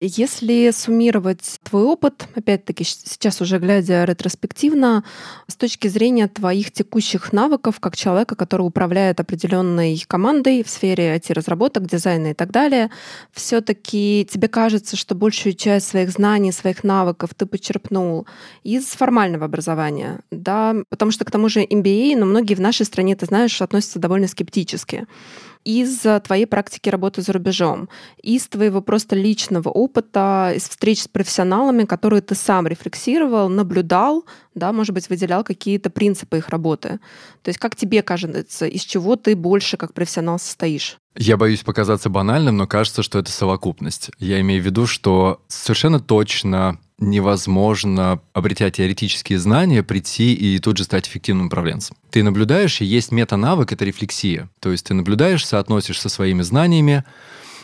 Если 0.07 0.69
суммировать 0.71 1.59
твой 1.63 1.83
опыт, 1.83 2.27
опять-таки 2.35 2.83
сейчас 2.83 3.41
уже 3.41 3.57
глядя 3.57 4.03
ретроспективно, 4.03 5.03
с 5.47 5.55
точки 5.55 5.87
зрения 5.87 6.27
твоих 6.27 6.71
текущих 6.71 7.33
навыков 7.33 7.79
как 7.79 7.97
человека, 7.97 8.35
который 8.35 8.61
управляет 8.61 9.19
определенной 9.19 9.99
командой 10.07 10.63
в 10.63 10.69
сфере 10.69 11.15
IT-разработок, 11.15 11.87
дизайна 11.87 12.27
и 12.27 12.33
так 12.35 12.51
далее, 12.51 12.91
все-таки 13.31 14.27
тебе 14.31 14.47
кажется, 14.47 14.95
что 14.95 15.15
большую 15.15 15.53
часть 15.53 15.87
своих 15.87 16.11
знаний, 16.11 16.51
своих 16.51 16.83
навыков 16.83 17.31
ты 17.35 17.47
почерпнул 17.47 18.27
из 18.63 18.85
формального 18.85 19.45
образования, 19.45 20.19
да, 20.29 20.75
потому 20.89 21.09
что 21.09 21.25
к 21.25 21.31
тому 21.31 21.49
же 21.49 21.63
MBA, 21.63 22.15
но 22.15 22.27
многие 22.27 22.53
в 22.53 22.61
нашей 22.61 22.85
стране, 22.85 23.15
ты 23.15 23.25
знаешь, 23.25 23.59
относятся 23.59 23.97
довольно 23.97 24.27
скептически 24.27 25.07
из 25.65 26.05
твоей 26.23 26.45
практики 26.45 26.89
работы 26.89 27.21
за 27.21 27.33
рубежом, 27.33 27.89
из 28.21 28.47
твоего 28.47 28.81
просто 28.81 29.15
личного 29.15 29.69
опыта, 29.69 30.53
из 30.55 30.69
встреч 30.69 31.01
с 31.01 31.07
профессионалами, 31.07 31.83
которые 31.83 32.21
ты 32.21 32.35
сам 32.35 32.67
рефлексировал, 32.67 33.49
наблюдал, 33.49 34.25
да, 34.53 34.71
может 34.71 34.93
быть, 34.93 35.09
выделял 35.09 35.43
какие-то 35.43 35.89
принципы 35.89 36.37
их 36.37 36.49
работы. 36.49 36.99
То 37.41 37.49
есть 37.49 37.59
как 37.59 37.75
тебе 37.75 38.03
кажется, 38.03 38.67
из 38.67 38.81
чего 38.81 39.15
ты 39.15 39.35
больше 39.35 39.75
как 39.75 39.93
профессионал 39.93 40.39
состоишь? 40.39 40.97
Я 41.17 41.37
боюсь 41.37 41.63
показаться 41.63 42.09
банальным, 42.09 42.57
но 42.57 42.67
кажется, 42.67 43.01
что 43.01 43.19
это 43.19 43.31
совокупность. 43.31 44.11
Я 44.19 44.39
имею 44.41 44.61
в 44.61 44.65
виду, 44.65 44.85
что 44.85 45.41
совершенно 45.47 45.99
точно 45.99 46.77
невозможно, 46.97 48.21
обретя 48.33 48.69
теоретические 48.71 49.39
знания, 49.39 49.83
прийти 49.83 50.33
и 50.33 50.59
тут 50.59 50.77
же 50.77 50.83
стать 50.83 51.07
эффективным 51.07 51.47
управленцем. 51.47 51.97
Ты 52.09 52.23
наблюдаешь, 52.23 52.81
и 52.81 52.85
есть 52.85 53.11
мета-навык, 53.11 53.73
это 53.73 53.85
рефлексия. 53.85 54.49
То 54.59 54.71
есть 54.71 54.85
ты 54.85 54.93
наблюдаешь, 54.93 55.45
соотносишь 55.45 55.99
со 55.99 56.09
своими 56.09 56.41
знаниями, 56.41 57.03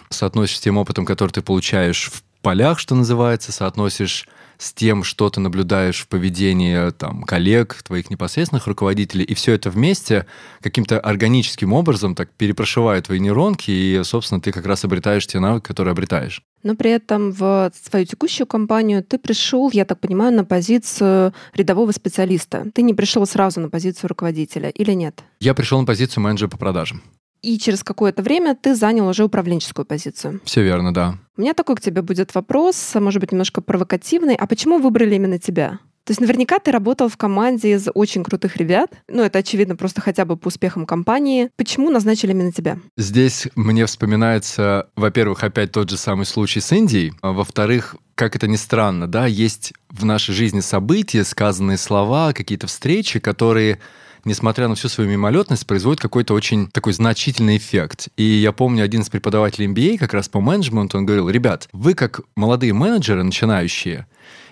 соотносишь 0.09 0.57
с 0.57 0.61
тем 0.61 0.77
опытом, 0.77 1.05
который 1.05 1.31
ты 1.31 1.41
получаешь 1.41 2.11
в 2.11 2.23
полях, 2.41 2.79
что 2.79 2.95
называется, 2.95 3.51
соотносишь 3.51 4.27
с 4.57 4.73
тем, 4.73 5.03
что 5.03 5.29
ты 5.29 5.39
наблюдаешь 5.39 6.01
в 6.01 6.07
поведении 6.07 6.91
там, 6.91 7.23
коллег, 7.23 7.81
твоих 7.83 8.09
непосредственных 8.11 8.67
руководителей, 8.67 9.23
и 9.23 9.33
все 9.33 9.53
это 9.53 9.71
вместе 9.71 10.27
каким-то 10.61 10.99
органическим 10.99 11.73
образом 11.73 12.13
так 12.13 12.29
перепрошивает 12.31 13.05
твои 13.05 13.19
нейронки, 13.19 13.71
и, 13.71 14.01
собственно, 14.03 14.39
ты 14.39 14.51
как 14.51 14.65
раз 14.65 14.85
обретаешь 14.85 15.25
те 15.25 15.39
навыки, 15.39 15.65
которые 15.65 15.93
обретаешь. 15.93 16.43
Но 16.63 16.75
при 16.75 16.91
этом 16.91 17.31
в 17.31 17.71
свою 17.73 18.05
текущую 18.05 18.47
компанию 18.47 19.03
ты 19.03 19.17
пришел, 19.17 19.69
я 19.71 19.85
так 19.85 19.99
понимаю, 19.99 20.33
на 20.33 20.45
позицию 20.45 21.33
рядового 21.53 21.91
специалиста. 21.91 22.67
Ты 22.73 22.81
не 22.81 22.93
пришел 22.93 23.25
сразу 23.25 23.59
на 23.59 23.69
позицию 23.69 24.09
руководителя 24.09 24.69
или 24.69 24.91
нет? 24.91 25.23
Я 25.39 25.53
пришел 25.53 25.79
на 25.79 25.85
позицию 25.85 26.23
менеджера 26.23 26.49
по 26.49 26.57
продажам 26.57 27.01
и 27.41 27.57
через 27.57 27.83
какое-то 27.83 28.21
время 28.21 28.55
ты 28.55 28.75
занял 28.75 29.07
уже 29.07 29.23
управленческую 29.23 29.85
позицию. 29.85 30.41
Все 30.43 30.61
верно, 30.61 30.93
да. 30.93 31.17
У 31.37 31.41
меня 31.41 31.53
такой 31.53 31.75
к 31.75 31.81
тебе 31.81 32.01
будет 32.01 32.35
вопрос, 32.35 32.93
может 32.95 33.19
быть, 33.19 33.31
немножко 33.31 33.61
провокативный. 33.61 34.35
А 34.35 34.45
почему 34.47 34.77
выбрали 34.77 35.15
именно 35.15 35.39
тебя? 35.39 35.79
То 36.11 36.13
есть 36.13 36.19
наверняка 36.19 36.59
ты 36.59 36.73
работал 36.73 37.07
в 37.07 37.15
команде 37.15 37.71
из 37.71 37.87
очень 37.93 38.25
крутых 38.25 38.57
ребят. 38.57 38.91
Ну, 39.07 39.23
это 39.23 39.39
очевидно 39.39 39.77
просто 39.77 40.01
хотя 40.01 40.25
бы 40.25 40.35
по 40.35 40.49
успехам 40.49 40.85
компании. 40.85 41.49
Почему 41.55 41.89
назначили 41.89 42.31
именно 42.31 42.51
тебя? 42.51 42.79
Здесь 42.97 43.47
мне 43.55 43.85
вспоминается, 43.85 44.89
во-первых, 44.97 45.41
опять 45.45 45.71
тот 45.71 45.89
же 45.89 45.95
самый 45.95 46.25
случай 46.25 46.59
с 46.59 46.69
Индией. 46.73 47.13
А 47.21 47.31
во-вторых, 47.31 47.95
как 48.15 48.35
это 48.35 48.49
ни 48.49 48.57
странно, 48.57 49.07
да, 49.07 49.25
есть 49.25 49.71
в 49.89 50.03
нашей 50.03 50.35
жизни 50.35 50.59
события, 50.59 51.23
сказанные 51.23 51.77
слова, 51.77 52.33
какие-то 52.33 52.67
встречи, 52.67 53.21
которые 53.21 53.79
несмотря 54.25 54.67
на 54.67 54.75
всю 54.75 54.89
свою 54.89 55.09
мимолетность, 55.09 55.65
производит 55.65 56.01
какой-то 56.01 56.33
очень 56.33 56.67
такой 56.67 56.93
значительный 56.93 57.57
эффект. 57.57 58.09
И 58.17 58.23
я 58.23 58.51
помню, 58.51 58.83
один 58.83 59.01
из 59.01 59.09
преподавателей 59.09 59.67
MBA 59.67 59.97
как 59.97 60.13
раз 60.13 60.29
по 60.29 60.39
менеджменту, 60.41 60.97
он 60.97 61.05
говорил, 61.05 61.29
ребят, 61.29 61.69
вы 61.71 61.93
как 61.93 62.21
молодые 62.35 62.73
менеджеры, 62.73 63.23
начинающие, 63.23 64.05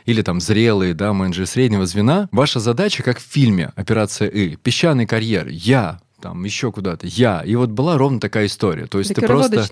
или 0.10 0.24
там 0.24 0.42
зрелые, 0.42 0.96
да, 0.96 1.13
менеджеры 1.13 1.46
среднего 1.46 1.86
звена, 1.86 2.30
ваша 2.32 2.60
задача, 2.60 3.04
как 3.04 3.20
в 3.20 3.22
фильме 3.22 3.72
«Операция 3.75 4.28
И», 4.28 4.56
песчаный 4.56 5.06
карьер, 5.06 5.48
я, 5.50 6.00
там 6.20 6.44
еще 6.44 6.72
куда-то, 6.72 7.06
я. 7.06 7.44
И 7.46 7.56
вот 7.56 7.70
была 7.70 7.98
ровно 7.98 8.20
такая 8.20 8.48
история. 8.48 8.88
То 8.88 8.98
есть 8.98 9.13
ты 9.13 9.22
просто 9.22 9.70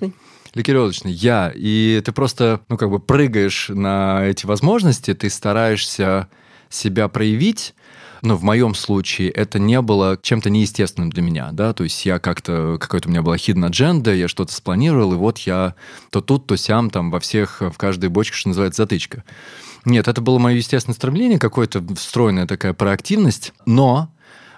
ликероводочный, 0.53 1.11
я. 1.11 1.51
И 1.55 2.01
ты 2.05 2.11
просто, 2.11 2.61
ну, 2.69 2.77
как 2.77 2.91
бы 2.91 2.99
прыгаешь 2.99 3.69
на 3.69 4.25
эти 4.25 4.45
возможности, 4.45 5.15
ты 5.15 5.29
стараешься 5.31 6.27
себя 6.69 7.07
проявить, 7.07 7.73
но 8.21 8.35
в 8.35 8.43
моем 8.43 8.75
случае 8.75 9.29
это 9.29 9.57
не 9.57 9.81
было 9.81 10.19
чем-то 10.21 10.49
неестественным 10.49 11.09
для 11.09 11.23
меня, 11.23 11.49
да, 11.51 11.73
то 11.73 11.83
есть 11.83 12.05
я 12.05 12.19
как-то, 12.19 12.77
какая-то 12.79 13.07
у 13.07 13.11
меня 13.11 13.21
была 13.21 13.35
hidden 13.35 13.69
agenda, 13.69 14.15
я 14.15 14.27
что-то 14.27 14.53
спланировал, 14.53 15.13
и 15.13 15.15
вот 15.15 15.39
я 15.39 15.75
то 16.09 16.21
тут, 16.21 16.47
то 16.47 16.57
сям, 16.57 16.89
там, 16.89 17.11
во 17.11 17.19
всех, 17.19 17.61
в 17.61 17.77
каждой 17.77 18.09
бочке, 18.09 18.35
что 18.35 18.49
называется, 18.49 18.83
затычка. 18.83 19.23
Нет, 19.87 20.09
это 20.09 20.19
было 20.19 20.37
мое 20.37 20.57
естественное 20.57 20.95
стремление, 20.95 21.39
какое-то 21.39 21.81
встроенная 21.95 22.45
такая 22.45 22.73
проактивность, 22.73 23.53
но 23.65 24.09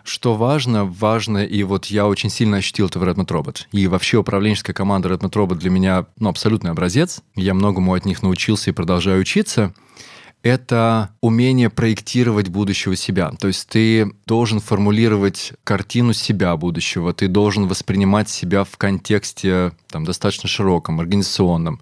что 0.03 0.33
важно, 0.33 0.86
важно, 0.86 1.45
и 1.45 1.62
вот 1.62 1.86
я 1.86 2.07
очень 2.07 2.31
сильно 2.31 2.57
ощутил 2.57 2.88
это 2.88 2.98
в 2.98 3.03
Redmond 3.03 3.27
Robot. 3.27 3.57
И 3.71 3.86
вообще 3.86 4.17
управленческая 4.17 4.74
команда 4.74 5.07
Redmond 5.09 5.33
Robot 5.33 5.55
для 5.57 5.69
меня 5.69 6.07
ну, 6.17 6.29
абсолютный 6.29 6.71
образец. 6.71 7.21
Я 7.36 7.53
многому 7.53 7.93
от 7.93 8.05
них 8.05 8.24
научился 8.24 8.71
и 8.71 8.74
продолжаю 8.74 9.21
учиться 9.21 9.71
это 10.41 11.09
умение 11.21 11.69
проектировать 11.69 12.48
будущего 12.48 12.95
себя. 12.95 13.31
То 13.39 13.48
есть 13.48 13.67
ты 13.67 14.12
должен 14.25 14.59
формулировать 14.59 15.53
картину 15.63 16.13
себя 16.13 16.55
будущего, 16.55 17.13
ты 17.13 17.27
должен 17.27 17.67
воспринимать 17.67 18.29
себя 18.29 18.63
в 18.63 18.77
контексте 18.77 19.74
там, 19.89 20.05
достаточно 20.05 20.48
широком, 20.48 21.00
организационном. 21.00 21.81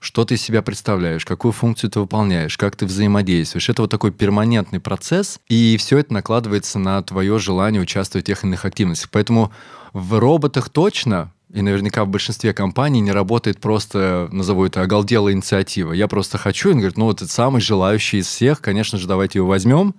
Что 0.00 0.24
ты 0.24 0.34
из 0.34 0.42
себя 0.42 0.62
представляешь, 0.62 1.24
какую 1.24 1.52
функцию 1.52 1.90
ты 1.90 2.00
выполняешь, 2.00 2.56
как 2.58 2.76
ты 2.76 2.86
взаимодействуешь. 2.86 3.68
Это 3.68 3.82
вот 3.82 3.90
такой 3.90 4.12
перманентный 4.12 4.80
процесс, 4.80 5.40
и 5.48 5.76
все 5.78 5.98
это 5.98 6.12
накладывается 6.12 6.78
на 6.78 7.02
твое 7.02 7.38
желание 7.38 7.80
участвовать 7.80 8.24
в 8.24 8.28
тех 8.28 8.44
иных 8.44 8.64
активностях. 8.64 9.10
Поэтому 9.10 9.52
в 9.92 10.18
роботах 10.18 10.68
точно 10.68 11.32
и 11.56 11.62
наверняка 11.62 12.04
в 12.04 12.08
большинстве 12.08 12.52
компаний 12.52 13.00
не 13.00 13.12
работает 13.12 13.60
просто, 13.60 14.28
назову 14.30 14.66
это, 14.66 14.82
оголделая 14.82 15.32
инициатива. 15.32 15.94
Я 15.94 16.06
просто 16.06 16.36
хочу, 16.36 16.68
и 16.68 16.72
он 16.72 16.78
говорит, 16.80 16.98
ну 16.98 17.06
вот 17.06 17.16
этот 17.16 17.30
самый 17.30 17.62
желающий 17.62 18.18
из 18.18 18.26
всех, 18.26 18.60
конечно 18.60 18.98
же, 18.98 19.08
давайте 19.08 19.38
его 19.38 19.48
возьмем. 19.48 19.94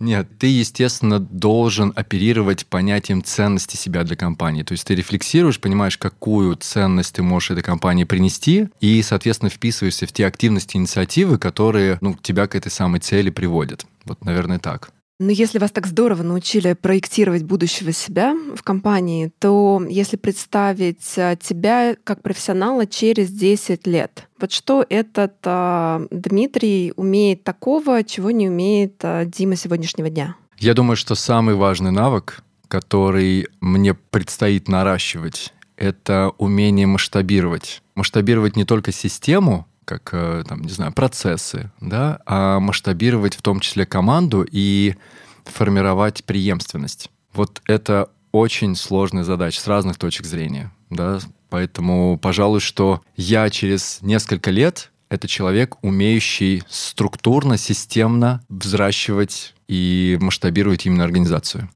Нет, 0.00 0.26
ты, 0.38 0.46
естественно, 0.46 1.20
должен 1.20 1.92
оперировать 1.94 2.66
понятием 2.66 3.22
ценности 3.22 3.76
себя 3.76 4.02
для 4.02 4.16
компании. 4.16 4.62
То 4.62 4.72
есть 4.72 4.86
ты 4.86 4.94
рефлексируешь, 4.94 5.60
понимаешь, 5.60 5.98
какую 5.98 6.56
ценность 6.56 7.14
ты 7.14 7.22
можешь 7.22 7.50
этой 7.50 7.62
компании 7.62 8.04
принести, 8.04 8.68
и, 8.80 9.02
соответственно, 9.02 9.50
вписываешься 9.50 10.06
в 10.06 10.12
те 10.12 10.26
активности, 10.26 10.78
инициативы, 10.78 11.36
которые 11.36 11.98
ну, 12.00 12.16
тебя 12.20 12.46
к 12.46 12.54
этой 12.54 12.72
самой 12.72 13.00
цели 13.00 13.28
приводят. 13.28 13.84
Вот, 14.06 14.24
наверное, 14.24 14.58
так. 14.58 14.90
Но 15.24 15.30
если 15.30 15.58
вас 15.58 15.70
так 15.70 15.86
здорово 15.86 16.22
научили 16.22 16.74
проектировать 16.74 17.44
будущего 17.44 17.92
себя 17.92 18.36
в 18.54 18.62
компании, 18.62 19.32
то 19.38 19.82
если 19.88 20.18
представить 20.18 21.14
а, 21.16 21.34
тебя 21.34 21.96
как 22.04 22.20
профессионала 22.20 22.86
через 22.86 23.30
10 23.30 23.86
лет, 23.86 24.28
вот 24.38 24.52
что 24.52 24.84
этот 24.86 25.36
а, 25.44 26.02
Дмитрий 26.10 26.92
умеет 26.96 27.42
такого, 27.42 28.04
чего 28.04 28.32
не 28.32 28.50
умеет 28.50 28.96
а, 29.02 29.24
Дима 29.24 29.56
сегодняшнего 29.56 30.10
дня? 30.10 30.36
Я 30.58 30.74
думаю, 30.74 30.96
что 30.96 31.14
самый 31.14 31.54
важный 31.54 31.90
навык, 31.90 32.42
который 32.68 33.46
мне 33.62 33.94
предстоит 33.94 34.68
наращивать, 34.68 35.54
это 35.78 36.32
умение 36.36 36.86
масштабировать. 36.86 37.82
Масштабировать 37.94 38.56
не 38.56 38.66
только 38.66 38.92
систему, 38.92 39.66
как, 39.84 40.10
э, 40.12 40.44
там, 40.46 40.62
не 40.62 40.70
знаю, 40.70 40.92
процессы, 40.92 41.70
да, 41.80 42.20
а 42.26 42.60
масштабировать 42.60 43.34
в 43.34 43.42
том 43.42 43.60
числе 43.60 43.86
команду 43.86 44.46
и 44.50 44.96
формировать 45.44 46.24
преемственность. 46.24 47.10
Вот 47.32 47.60
это 47.66 48.08
очень 48.32 48.76
сложная 48.76 49.24
задача 49.24 49.60
с 49.60 49.66
разных 49.66 49.98
точек 49.98 50.26
зрения, 50.26 50.72
да, 50.90 51.20
поэтому, 51.50 52.18
пожалуй, 52.18 52.60
что 52.60 53.02
я 53.16 53.48
через 53.50 53.98
несколько 54.02 54.50
лет 54.50 54.90
это 55.10 55.28
человек, 55.28 55.76
умеющий 55.82 56.62
структурно, 56.68 57.56
системно 57.56 58.42
взращивать 58.48 59.54
и 59.68 60.18
масштабировать 60.20 60.86
именно 60.86 61.04
организацию. 61.04 61.68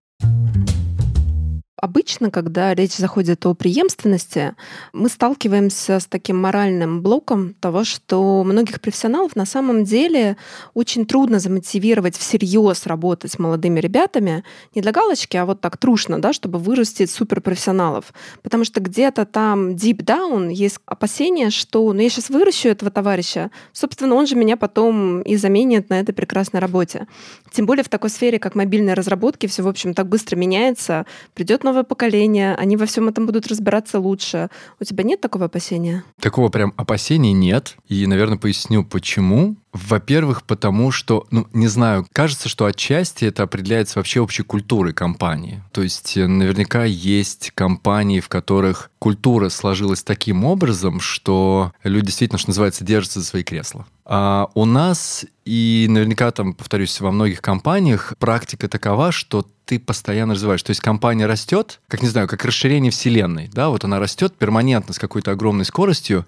Обычно, 1.80 2.32
когда 2.32 2.74
речь 2.74 2.96
заходит 2.96 3.46
о 3.46 3.54
преемственности, 3.54 4.56
мы 4.92 5.08
сталкиваемся 5.08 6.00
с 6.00 6.06
таким 6.06 6.36
моральным 6.36 7.02
блоком 7.02 7.54
того, 7.54 7.84
что 7.84 8.42
многих 8.42 8.80
профессионалов 8.80 9.36
на 9.36 9.46
самом 9.46 9.84
деле 9.84 10.36
очень 10.74 11.06
трудно 11.06 11.38
замотивировать 11.38 12.16
всерьез 12.16 12.86
работать 12.86 13.30
с 13.30 13.38
молодыми 13.38 13.78
ребятами 13.78 14.42
не 14.74 14.82
для 14.82 14.90
галочки, 14.90 15.36
а 15.36 15.46
вот 15.46 15.60
так 15.60 15.76
трушно, 15.76 16.20
да, 16.20 16.32
чтобы 16.32 16.58
вырастить 16.58 17.12
суперпрофессионалов. 17.12 18.12
Потому 18.42 18.64
что 18.64 18.80
где-то 18.80 19.24
там 19.24 19.70
deep 19.70 19.98
down 19.98 20.52
есть 20.52 20.78
опасение, 20.84 21.50
что 21.50 21.92
ну, 21.92 22.00
я 22.00 22.10
сейчас 22.10 22.28
выращу 22.28 22.68
этого 22.68 22.90
товарища, 22.90 23.52
собственно, 23.72 24.16
он 24.16 24.26
же 24.26 24.34
меня 24.34 24.56
потом 24.56 25.22
и 25.22 25.36
заменит 25.36 25.90
на 25.90 26.00
этой 26.00 26.12
прекрасной 26.12 26.58
работе. 26.58 27.06
Тем 27.52 27.66
более 27.66 27.84
в 27.84 27.88
такой 27.88 28.10
сфере, 28.10 28.40
как 28.40 28.56
мобильные 28.56 28.94
разработки, 28.94 29.46
все, 29.46 29.62
в 29.62 29.68
общем, 29.68 29.94
так 29.94 30.08
быстро 30.08 30.34
меняется, 30.34 31.06
придет 31.34 31.62
новое 31.68 31.84
поколение, 31.84 32.54
они 32.54 32.76
во 32.76 32.86
всем 32.86 33.08
этом 33.08 33.26
будут 33.26 33.46
разбираться 33.46 34.00
лучше. 34.00 34.48
У 34.80 34.84
тебя 34.84 35.04
нет 35.04 35.20
такого 35.20 35.46
опасения? 35.46 36.02
Такого 36.20 36.48
прям 36.48 36.72
опасения 36.76 37.32
нет. 37.32 37.76
И, 37.88 38.06
наверное, 38.06 38.38
поясню, 38.38 38.84
почему. 38.84 39.56
Во-первых, 39.86 40.42
потому 40.42 40.90
что, 40.90 41.26
ну, 41.30 41.46
не 41.52 41.68
знаю, 41.68 42.06
кажется, 42.12 42.48
что 42.48 42.64
отчасти 42.64 43.26
это 43.26 43.44
определяется 43.44 43.98
вообще 43.98 44.20
общей 44.20 44.42
культурой 44.42 44.92
компании. 44.92 45.62
То 45.72 45.82
есть 45.82 46.16
э, 46.16 46.26
наверняка 46.26 46.84
есть 46.84 47.52
компании, 47.54 48.20
в 48.20 48.28
которых 48.28 48.90
культура 48.98 49.48
сложилась 49.48 50.02
таким 50.02 50.44
образом, 50.44 51.00
что 51.00 51.72
люди 51.84 52.06
действительно, 52.06 52.38
что 52.38 52.50
называется, 52.50 52.84
держатся 52.84 53.20
за 53.20 53.26
свои 53.26 53.42
кресла. 53.44 53.86
А 54.04 54.48
у 54.54 54.64
нас 54.64 55.24
и 55.44 55.86
наверняка 55.88 56.30
там, 56.30 56.54
повторюсь, 56.54 57.00
во 57.00 57.12
многих 57.12 57.40
компаниях 57.40 58.14
практика 58.18 58.68
такова, 58.68 59.12
что 59.12 59.46
ты 59.64 59.78
постоянно 59.78 60.34
развиваешь. 60.34 60.62
То 60.62 60.70
есть 60.70 60.80
компания 60.80 61.26
растет, 61.26 61.80
как, 61.88 62.02
не 62.02 62.08
знаю, 62.08 62.26
как 62.26 62.44
расширение 62.44 62.90
вселенной, 62.90 63.48
да, 63.52 63.68
вот 63.68 63.84
она 63.84 64.00
растет 64.00 64.34
перманентно 64.36 64.94
с 64.94 64.98
какой-то 64.98 65.30
огромной 65.30 65.66
скоростью, 65.66 66.26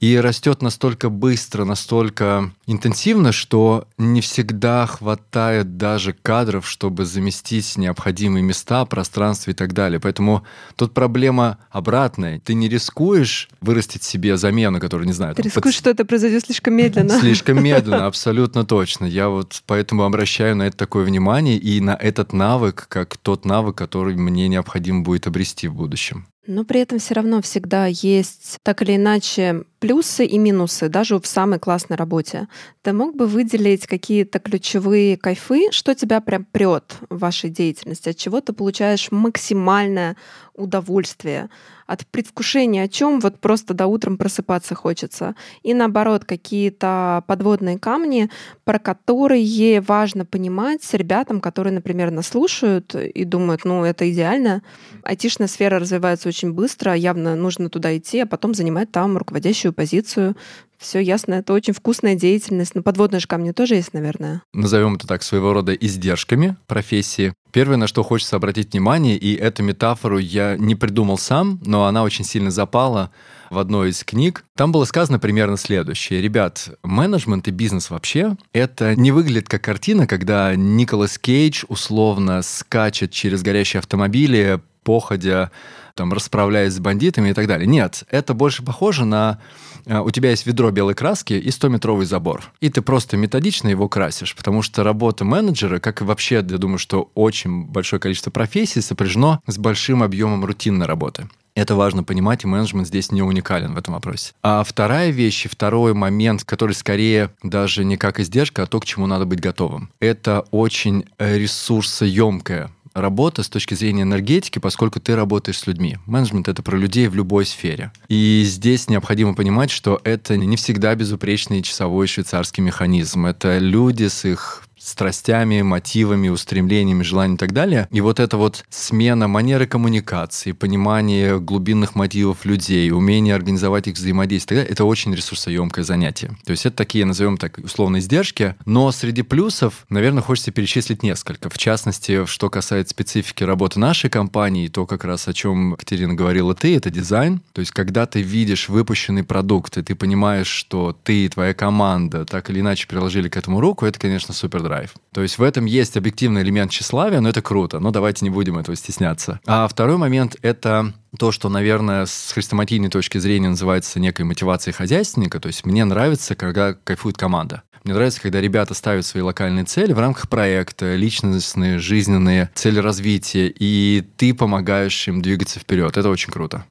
и 0.00 0.16
растет 0.16 0.62
настолько 0.62 1.10
быстро, 1.10 1.64
настолько 1.64 2.52
интенсивно, 2.66 3.32
что 3.32 3.88
не 3.98 4.20
всегда 4.20 4.86
хватает 4.86 5.76
даже 5.76 6.12
кадров, 6.12 6.68
чтобы 6.68 7.04
заместить 7.04 7.76
необходимые 7.76 8.42
места, 8.42 8.84
пространство 8.84 9.50
и 9.50 9.54
так 9.54 9.72
далее. 9.72 9.98
Поэтому 9.98 10.44
тут 10.76 10.94
проблема 10.94 11.58
обратная. 11.70 12.40
Ты 12.40 12.54
не 12.54 12.68
рискуешь 12.68 13.48
вырастить 13.60 14.04
себе 14.04 14.36
замену, 14.36 14.78
которую, 14.78 15.06
не 15.06 15.12
знаю... 15.12 15.34
Ты 15.34 15.42
там, 15.42 15.50
рискуешь, 15.50 15.74
под... 15.74 15.80
что 15.80 15.90
это 15.90 16.04
произойдет 16.04 16.44
слишком 16.44 16.74
медленно. 16.74 17.10
Слишком 17.20 17.62
медленно, 17.62 18.06
абсолютно 18.06 18.64
точно. 18.64 19.04
Я 19.04 19.28
вот 19.28 19.62
поэтому 19.66 20.04
обращаю 20.04 20.54
на 20.54 20.68
это 20.68 20.76
такое 20.76 21.04
внимание 21.04 21.56
и 21.56 21.80
на 21.80 21.96
этот 21.96 22.32
навык, 22.32 22.86
как 22.88 23.16
тот 23.16 23.44
навык, 23.44 23.76
который 23.76 24.14
мне 24.14 24.46
необходимо 24.48 25.02
будет 25.02 25.26
обрести 25.26 25.66
в 25.66 25.74
будущем. 25.74 26.26
Но 26.48 26.64
при 26.64 26.80
этом 26.80 26.98
все 26.98 27.12
равно 27.12 27.42
всегда 27.42 27.84
есть 27.86 28.56
так 28.62 28.80
или 28.80 28.96
иначе 28.96 29.64
плюсы 29.80 30.24
и 30.24 30.38
минусы 30.38 30.88
даже 30.88 31.20
в 31.20 31.26
самой 31.26 31.58
классной 31.58 31.98
работе. 31.98 32.48
Ты 32.80 32.94
мог 32.94 33.14
бы 33.14 33.26
выделить 33.26 33.86
какие-то 33.86 34.38
ключевые 34.38 35.18
кайфы, 35.18 35.70
что 35.72 35.94
тебя 35.94 36.22
прям 36.22 36.46
прет 36.46 36.94
в 37.10 37.18
вашей 37.18 37.50
деятельности, 37.50 38.08
от 38.08 38.16
чего 38.16 38.40
ты 38.40 38.54
получаешь 38.54 39.10
максимальное 39.10 40.16
удовольствие, 40.58 41.48
от 41.86 42.06
предвкушения 42.06 42.84
о 42.84 42.88
чем 42.88 43.20
вот 43.20 43.40
просто 43.40 43.72
до 43.72 43.86
утром 43.86 44.18
просыпаться 44.18 44.74
хочется. 44.74 45.34
И 45.62 45.72
наоборот, 45.72 46.24
какие-то 46.24 47.24
подводные 47.26 47.78
камни, 47.78 48.30
про 48.64 48.78
которые 48.78 49.80
важно 49.80 50.26
понимать 50.26 50.82
с 50.82 50.92
ребятам, 50.94 51.40
которые, 51.40 51.72
например, 51.72 52.10
нас 52.10 52.28
слушают 52.28 52.94
и 52.94 53.24
думают, 53.24 53.64
ну, 53.64 53.84
это 53.84 54.10
идеально. 54.10 54.62
Айтишная 55.02 55.46
сфера 55.48 55.78
развивается 55.78 56.28
очень 56.28 56.52
быстро, 56.52 56.94
явно 56.94 57.36
нужно 57.36 57.70
туда 57.70 57.96
идти, 57.96 58.20
а 58.20 58.26
потом 58.26 58.52
занимать 58.52 58.90
там 58.90 59.16
руководящую 59.16 59.72
позицию. 59.72 60.36
Все 60.78 61.00
ясно, 61.00 61.34
это 61.34 61.52
очень 61.52 61.72
вкусная 61.72 62.14
деятельность. 62.14 62.74
Но 62.74 62.82
подводные 62.82 63.20
же 63.20 63.26
камни 63.26 63.50
тоже 63.50 63.74
есть, 63.74 63.92
наверное. 63.94 64.42
Назовем 64.52 64.94
это 64.94 65.06
так 65.06 65.22
своего 65.22 65.52
рода 65.52 65.72
издержками 65.74 66.56
профессии. 66.66 67.34
Первое, 67.50 67.76
на 67.76 67.88
что 67.88 68.02
хочется 68.02 68.36
обратить 68.36 68.72
внимание, 68.72 69.16
и 69.16 69.34
эту 69.34 69.62
метафору 69.62 70.18
я 70.18 70.56
не 70.56 70.74
придумал 70.74 71.18
сам, 71.18 71.60
но 71.64 71.86
она 71.86 72.04
очень 72.04 72.24
сильно 72.24 72.50
запала 72.50 73.10
в 73.50 73.58
одной 73.58 73.90
из 73.90 74.04
книг. 74.04 74.44
Там 74.56 74.70
было 74.70 74.84
сказано 74.84 75.18
примерно 75.18 75.56
следующее. 75.56 76.20
Ребят, 76.20 76.70
менеджмент 76.82 77.48
и 77.48 77.50
бизнес 77.50 77.90
вообще, 77.90 78.36
это 78.52 78.94
не 78.94 79.10
выглядит 79.10 79.48
как 79.48 79.62
картина, 79.62 80.06
когда 80.06 80.54
Николас 80.54 81.18
Кейдж 81.18 81.64
условно 81.68 82.42
скачет 82.42 83.10
через 83.10 83.42
горящие 83.42 83.78
автомобили, 83.78 84.60
походя, 84.84 85.50
там, 85.98 86.12
расправляясь 86.12 86.74
с 86.74 86.78
бандитами 86.78 87.30
и 87.30 87.32
так 87.32 87.48
далее. 87.48 87.66
Нет, 87.66 88.04
это 88.08 88.34
больше 88.34 88.62
похоже 88.62 89.04
на 89.04 89.40
а, 89.84 90.02
у 90.02 90.10
тебя 90.10 90.30
есть 90.30 90.46
ведро 90.46 90.70
белой 90.70 90.94
краски 90.94 91.32
и 91.34 91.48
100-метровый 91.48 92.04
забор. 92.04 92.44
И 92.60 92.70
ты 92.70 92.82
просто 92.82 93.16
методично 93.16 93.68
его 93.68 93.88
красишь, 93.88 94.36
потому 94.36 94.62
что 94.62 94.84
работа 94.84 95.24
менеджера, 95.24 95.80
как 95.80 96.00
и 96.00 96.04
вообще, 96.04 96.36
я 96.36 96.42
думаю, 96.42 96.78
что 96.78 97.10
очень 97.14 97.64
большое 97.64 97.98
количество 97.98 98.30
профессий 98.30 98.80
сопряжено 98.80 99.40
с 99.48 99.58
большим 99.58 100.04
объемом 100.04 100.44
рутинной 100.44 100.86
работы. 100.86 101.28
Это 101.58 101.74
важно 101.74 102.04
понимать, 102.04 102.44
и 102.44 102.46
менеджмент 102.46 102.86
здесь 102.86 103.10
не 103.10 103.20
уникален 103.20 103.74
в 103.74 103.78
этом 103.78 103.94
вопросе. 103.94 104.32
А 104.44 104.62
вторая 104.62 105.10
вещь, 105.10 105.44
и 105.44 105.48
второй 105.48 105.92
момент, 105.92 106.44
который 106.44 106.70
скорее 106.72 107.30
даже 107.42 107.84
не 107.84 107.96
как 107.96 108.20
издержка, 108.20 108.62
а 108.62 108.66
то, 108.66 108.78
к 108.78 108.84
чему 108.84 109.08
надо 109.08 109.24
быть 109.24 109.40
готовым. 109.40 109.90
Это 109.98 110.44
очень 110.52 111.06
ресурсоемкая 111.18 112.70
работа 113.00 113.42
с 113.42 113.48
точки 113.48 113.74
зрения 113.74 114.02
энергетики, 114.02 114.58
поскольку 114.58 115.00
ты 115.00 115.16
работаешь 115.16 115.58
с 115.58 115.66
людьми. 115.66 115.98
Менеджмент— 116.06 116.48
это 116.48 116.62
про 116.62 116.76
людей 116.76 117.08
в 117.08 117.14
любой 117.14 117.46
сфере. 117.46 117.92
И 118.08 118.42
здесь 118.46 118.88
необходимо 118.88 119.34
понимать, 119.34 119.70
что 119.70 120.00
это 120.04 120.36
не 120.36 120.56
всегда 120.56 120.94
безупречный 120.94 121.62
часовой 121.62 122.06
швейцарский 122.06 122.62
механизм. 122.62 123.26
Это 123.26 123.58
люди 123.58 124.08
с 124.08 124.24
их 124.24 124.67
страстями, 124.88 125.62
мотивами, 125.62 126.28
устремлениями, 126.28 127.02
желаниями 127.02 127.36
и 127.36 127.38
так 127.38 127.52
далее. 127.52 127.88
И 127.90 128.00
вот 128.00 128.20
эта 128.20 128.36
вот 128.36 128.64
смена 128.70 129.28
манеры 129.28 129.66
коммуникации, 129.66 130.52
понимание 130.52 131.38
глубинных 131.38 131.94
мотивов 131.94 132.44
людей, 132.44 132.90
умение 132.90 133.34
организовать 133.34 133.88
их 133.88 133.96
взаимодействие, 133.96 134.64
это 134.64 134.84
очень 134.84 135.14
ресурсоемкое 135.14 135.84
занятие. 135.84 136.36
То 136.44 136.52
есть 136.52 136.66
это 136.66 136.76
такие, 136.76 137.04
назовем 137.04 137.36
так, 137.36 137.58
условно 137.58 137.98
издержки. 137.98 138.54
Но 138.64 138.90
среди 138.92 139.22
плюсов, 139.22 139.86
наверное, 139.88 140.22
хочется 140.22 140.50
перечислить 140.50 141.02
несколько. 141.02 141.50
В 141.50 141.58
частности, 141.58 142.24
что 142.26 142.50
касается 142.50 142.90
специфики 142.90 143.44
работы 143.44 143.78
нашей 143.78 144.10
компании, 144.10 144.68
то 144.68 144.86
как 144.86 145.04
раз 145.04 145.28
о 145.28 145.34
чем 145.34 145.76
Катерина 145.76 146.14
говорила 146.14 146.54
ты, 146.54 146.76
это 146.76 146.90
дизайн. 146.90 147.40
То 147.52 147.60
есть 147.60 147.72
когда 147.72 148.06
ты 148.06 148.22
видишь 148.22 148.68
выпущенный 148.68 149.24
продукт, 149.24 149.76
и 149.76 149.82
ты 149.82 149.94
понимаешь, 149.94 150.46
что 150.46 150.96
ты 151.04 151.26
и 151.26 151.28
твоя 151.28 151.54
команда 151.54 152.24
так 152.24 152.50
или 152.50 152.60
иначе 152.60 152.86
приложили 152.86 153.28
к 153.28 153.36
этому 153.36 153.60
руку, 153.60 153.86
это, 153.86 153.98
конечно, 153.98 154.32
супер 154.34 154.62
драйв. 154.62 154.77
То 155.12 155.22
есть 155.22 155.38
в 155.38 155.42
этом 155.42 155.64
есть 155.64 155.96
объективный 155.96 156.42
элемент 156.42 156.70
тщеславия, 156.70 157.20
но 157.20 157.28
это 157.28 157.42
круто. 157.42 157.80
Но 157.80 157.90
давайте 157.90 158.24
не 158.24 158.30
будем 158.30 158.58
этого 158.58 158.76
стесняться. 158.76 159.40
А 159.46 159.66
второй 159.66 159.96
момент— 159.96 160.36
это 160.42 160.92
то, 161.18 161.32
что, 161.32 161.48
наверное, 161.48 162.06
с 162.06 162.32
хрестоматийной 162.32 162.90
точки 162.90 163.18
зрения 163.18 163.48
называется 163.48 163.98
некой 163.98 164.24
мотивацией 164.24 164.74
хозяйственника. 164.74 165.40
То 165.40 165.48
есть 165.48 165.64
мне 165.64 165.84
нравится, 165.84 166.34
когда 166.34 166.74
кайфует 166.74 167.16
команда. 167.16 167.62
Мне 167.84 167.94
нравится, 167.94 168.20
когда 168.20 168.40
ребята 168.40 168.74
ставят 168.74 169.06
свои 169.06 169.22
локальные 169.22 169.64
цели 169.64 169.92
в 169.92 169.98
рамках 169.98 170.28
проекта, 170.28 170.94
личностные, 170.96 171.78
жизненные 171.78 172.50
цели 172.54 172.80
развития, 172.80 173.48
и 173.48 174.04
ты 174.16 174.34
помогаешь 174.34 175.08
им 175.08 175.22
двигаться 175.22 175.60
вперед. 175.60 175.96
Это 175.96 176.10
очень 176.10 176.32
круто. 176.32 176.64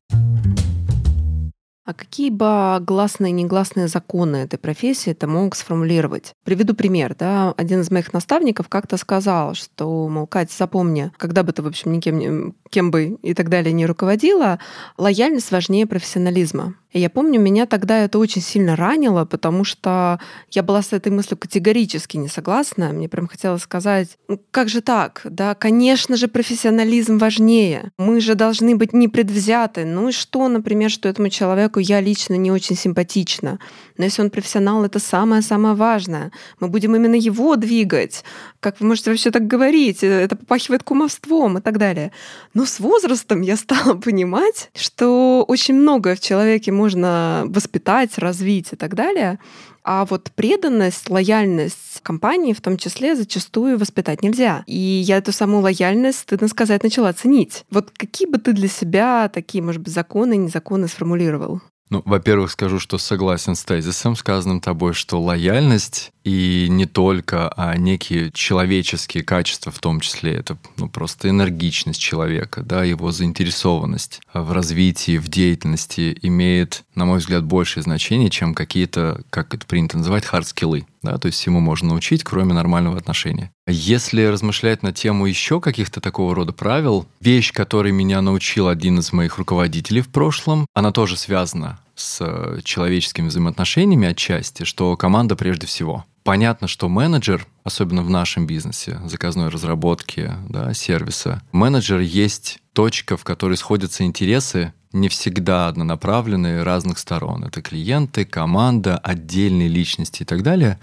А 1.88 1.94
какие 1.94 2.30
бы 2.30 2.80
гласные 2.82 3.30
и 3.30 3.34
негласные 3.34 3.88
законы 3.88 4.36
этой 4.38 4.60
профессии 4.60 5.14
ты 5.14 5.26
мог 5.26 5.56
сформулировать? 5.56 6.34
Приведу 6.44 6.74
пример. 6.74 7.16
Да? 7.18 7.54
Один 7.56 7.80
из 7.80 7.90
моих 7.90 8.12
наставников 8.12 8.68
как-то 8.68 8.98
сказал, 8.98 9.54
что, 9.54 10.10
мол, 10.10 10.28
Катя, 10.28 10.54
запомни, 10.58 11.14
когда 11.16 11.44
бы 11.44 11.54
ты, 11.54 11.62
в 11.62 11.68
общем, 11.68 11.94
никем, 11.94 12.56
кем 12.70 12.92
бы 12.92 13.18
и 13.22 13.34
так 13.34 13.50
далее 13.50 13.74
не 13.74 13.86
руководила, 13.86 14.60
лояльность 14.98 15.52
важнее 15.52 15.86
профессионализма. 15.86 16.76
И 16.94 17.00
я 17.00 17.10
помню, 17.10 17.40
меня 17.40 17.66
тогда 17.66 18.00
это 18.00 18.18
очень 18.18 18.42
сильно 18.42 18.76
ранило, 18.76 19.26
потому 19.26 19.64
что 19.66 20.20
я 20.50 20.64
была 20.64 20.82
с 20.82 20.94
этой 20.94 21.12
мыслью 21.12 21.38
категорически 21.38 22.16
не 22.18 22.30
согласна. 22.30 22.90
Мне 22.90 23.10
прям 23.10 23.28
хотелось 23.28 23.64
сказать, 23.64 24.18
ну 24.28 24.42
как 24.52 24.70
же 24.70 24.82
так? 24.82 25.22
Да, 25.26 25.54
конечно 25.54 26.16
же, 26.16 26.28
профессионализм 26.28 27.18
важнее. 27.18 27.92
Мы 27.98 28.22
же 28.22 28.36
должны 28.36 28.76
быть 28.76 28.94
непредвзяты. 28.94 29.84
Ну 29.86 30.10
и 30.10 30.12
что, 30.12 30.48
например, 30.48 30.90
что 30.90 31.10
этому 31.10 31.30
человеку 31.30 31.80
я 31.80 32.00
лично 32.00 32.36
не 32.36 32.52
очень 32.52 32.78
симпатична. 32.78 33.60
Но 33.98 34.06
если 34.06 34.22
он 34.22 34.30
профессионал, 34.30 34.86
это 34.86 35.00
самое-самое 35.00 35.76
важное. 35.76 36.32
Мы 36.60 36.70
будем 36.70 36.96
именно 36.96 37.16
его 37.16 37.58
двигать. 37.58 38.24
Как 38.60 38.80
вы 38.80 38.88
можете 38.88 39.12
вообще 39.12 39.30
так 39.30 39.46
говорить? 39.46 40.04
Это 40.04 40.36
попахивает 40.36 40.84
кумовством 40.84 41.58
и 41.58 41.62
так 41.62 41.78
далее. 41.78 42.12
Но 42.58 42.66
с 42.66 42.80
возрастом 42.80 43.42
я 43.42 43.56
стала 43.56 43.94
понимать, 43.94 44.72
что 44.76 45.46
очень 45.48 45.76
многое 45.76 46.16
в 46.16 46.20
человеке 46.20 46.72
можно 46.72 47.44
воспитать, 47.46 48.18
развить 48.18 48.70
и 48.72 48.76
так 48.76 48.96
далее. 48.96 49.38
А 49.84 50.06
вот 50.06 50.32
преданность, 50.32 51.08
лояльность 51.08 52.02
компании 52.02 52.54
в 52.54 52.62
том 52.62 52.78
числе 52.78 53.16
зачастую 53.16 53.78
воспитать 53.78 54.24
нельзя. 54.24 54.64
И 54.66 54.76
я 54.76 55.18
эту 55.18 55.34
самую 55.34 55.62
лояльность, 55.62 56.22
стыдно 56.22 56.48
сказать, 56.48 56.82
начала 56.82 57.14
ценить. 57.14 57.64
Вот 57.70 57.92
какие 57.96 58.28
бы 58.28 58.40
ты 58.40 58.54
для 58.54 58.70
себя 58.70 59.30
такие, 59.32 59.64
может 59.64 59.84
быть, 59.84 59.94
законы, 59.94 60.36
незаконы 60.36 60.88
сформулировал? 60.88 61.62
Ну, 61.90 62.02
во-первых, 62.06 62.52
скажу, 62.52 62.80
что 62.80 62.98
согласен 62.98 63.56
с 63.56 63.64
тезисом, 63.64 64.16
сказанным 64.16 64.60
тобой, 64.62 64.94
что 64.94 65.22
лояльность 65.22 66.12
и 66.28 66.68
не 66.70 66.86
только, 66.86 67.48
а 67.56 67.78
некие 67.78 68.32
человеческие 68.34 69.24
качества 69.24 69.72
в 69.72 69.80
том 69.80 70.02
числе, 70.02 70.34
это 70.34 70.58
ну, 70.76 70.90
просто 70.90 71.30
энергичность 71.30 72.02
человека, 72.02 72.64
да, 72.64 72.84
его 72.84 73.14
заинтересованность 73.14 74.20
в 74.34 74.52
развитии, 74.52 75.20
в 75.20 75.30
деятельности 75.30 76.18
имеет, 76.22 76.84
на 76.96 77.06
мой 77.06 77.20
взгляд, 77.20 77.46
большее 77.46 77.84
значение, 77.84 78.30
чем 78.30 78.56
какие-то, 78.56 79.22
как 79.30 79.54
это 79.54 79.66
принято 79.66 79.98
называть, 79.98 80.26
hard 80.26 80.48
skill 80.48 80.75
ы. 80.75 80.86
Да, 81.02 81.18
то 81.18 81.28
есть 81.28 81.40
всему 81.40 81.62
можно 81.62 81.90
научить, 81.90 82.26
кроме 82.26 82.54
нормального 82.54 82.98
отношения. 82.98 83.52
Если 83.66 84.24
размышлять 84.24 84.84
на 84.84 84.92
тему 84.92 85.28
еще 85.28 85.62
каких-то 85.62 86.02
такого 86.02 86.36
рода 86.36 86.52
правил, 86.52 87.08
вещь, 87.22 87.54
которой 87.54 87.94
меня 87.94 88.22
научил 88.22 88.68
один 88.68 89.00
из 89.00 89.14
моих 89.14 89.38
руководителей 89.38 90.02
в 90.02 90.10
прошлом, 90.10 90.66
она 90.74 90.92
тоже 90.92 91.16
связана 91.16 91.80
с 91.96 92.62
человеческими 92.64 93.28
взаимоотношениями 93.28 94.08
отчасти, 94.08 94.64
что 94.64 94.96
команда 94.98 95.36
прежде 95.36 95.68
всего. 95.68 96.06
Понятно, 96.28 96.68
что 96.68 96.90
менеджер, 96.90 97.48
особенно 97.64 98.04
в 98.04 98.10
нашем 98.10 98.48
бизнесе, 98.48 99.00
заказной 99.06 99.48
разработки, 99.48 100.34
да, 100.50 100.74
сервиса, 100.74 101.42
менеджер 101.54 102.02
есть 102.02 102.60
точка, 102.74 103.16
в 103.16 103.24
которой 103.24 103.56
сходятся 103.56 104.04
интересы 104.04 104.74
не 104.92 105.08
всегда 105.08 105.70
однонаправленные 105.70 106.64
разных 106.64 107.00
сторон. 107.00 107.46
Это 107.46 107.62
клиенты, 107.62 108.26
команда, 108.26 108.98
отдельные 108.98 109.70
личности 109.70 110.24
и 110.24 110.26
так 110.26 110.44
далее. 110.44 110.82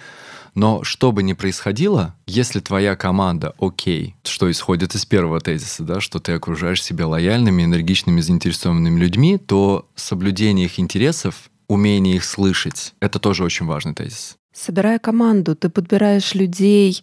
Но 0.55 0.83
что 0.83 1.13
бы 1.13 1.23
ни 1.23 1.35
происходило, 1.35 2.15
если 2.27 2.61
твоя 2.61 2.97
команда 2.97 3.53
окей, 3.59 4.17
что 4.25 4.51
исходит 4.51 4.95
из 4.95 5.05
первого 5.05 5.43
тезиса, 5.43 5.83
да, 5.83 6.01
что 6.01 6.21
ты 6.21 6.33
окружаешь 6.33 6.83
себя 6.83 7.07
лояльными, 7.07 7.65
энергичными, 7.65 8.23
заинтересованными 8.23 8.99
людьми, 8.99 9.37
то 9.37 9.91
соблюдение 9.95 10.65
их 10.65 10.81
интересов 10.81 11.51
умение 11.69 12.17
их 12.17 12.25
слышать. 12.25 12.95
Это 13.01 13.19
тоже 13.19 13.45
очень 13.45 13.67
важный 13.67 13.95
тезис. 13.95 14.39
Собирая 14.55 14.99
команду, 14.99 15.55
ты 15.55 15.69
подбираешь 15.69 16.35
людей 16.35 17.03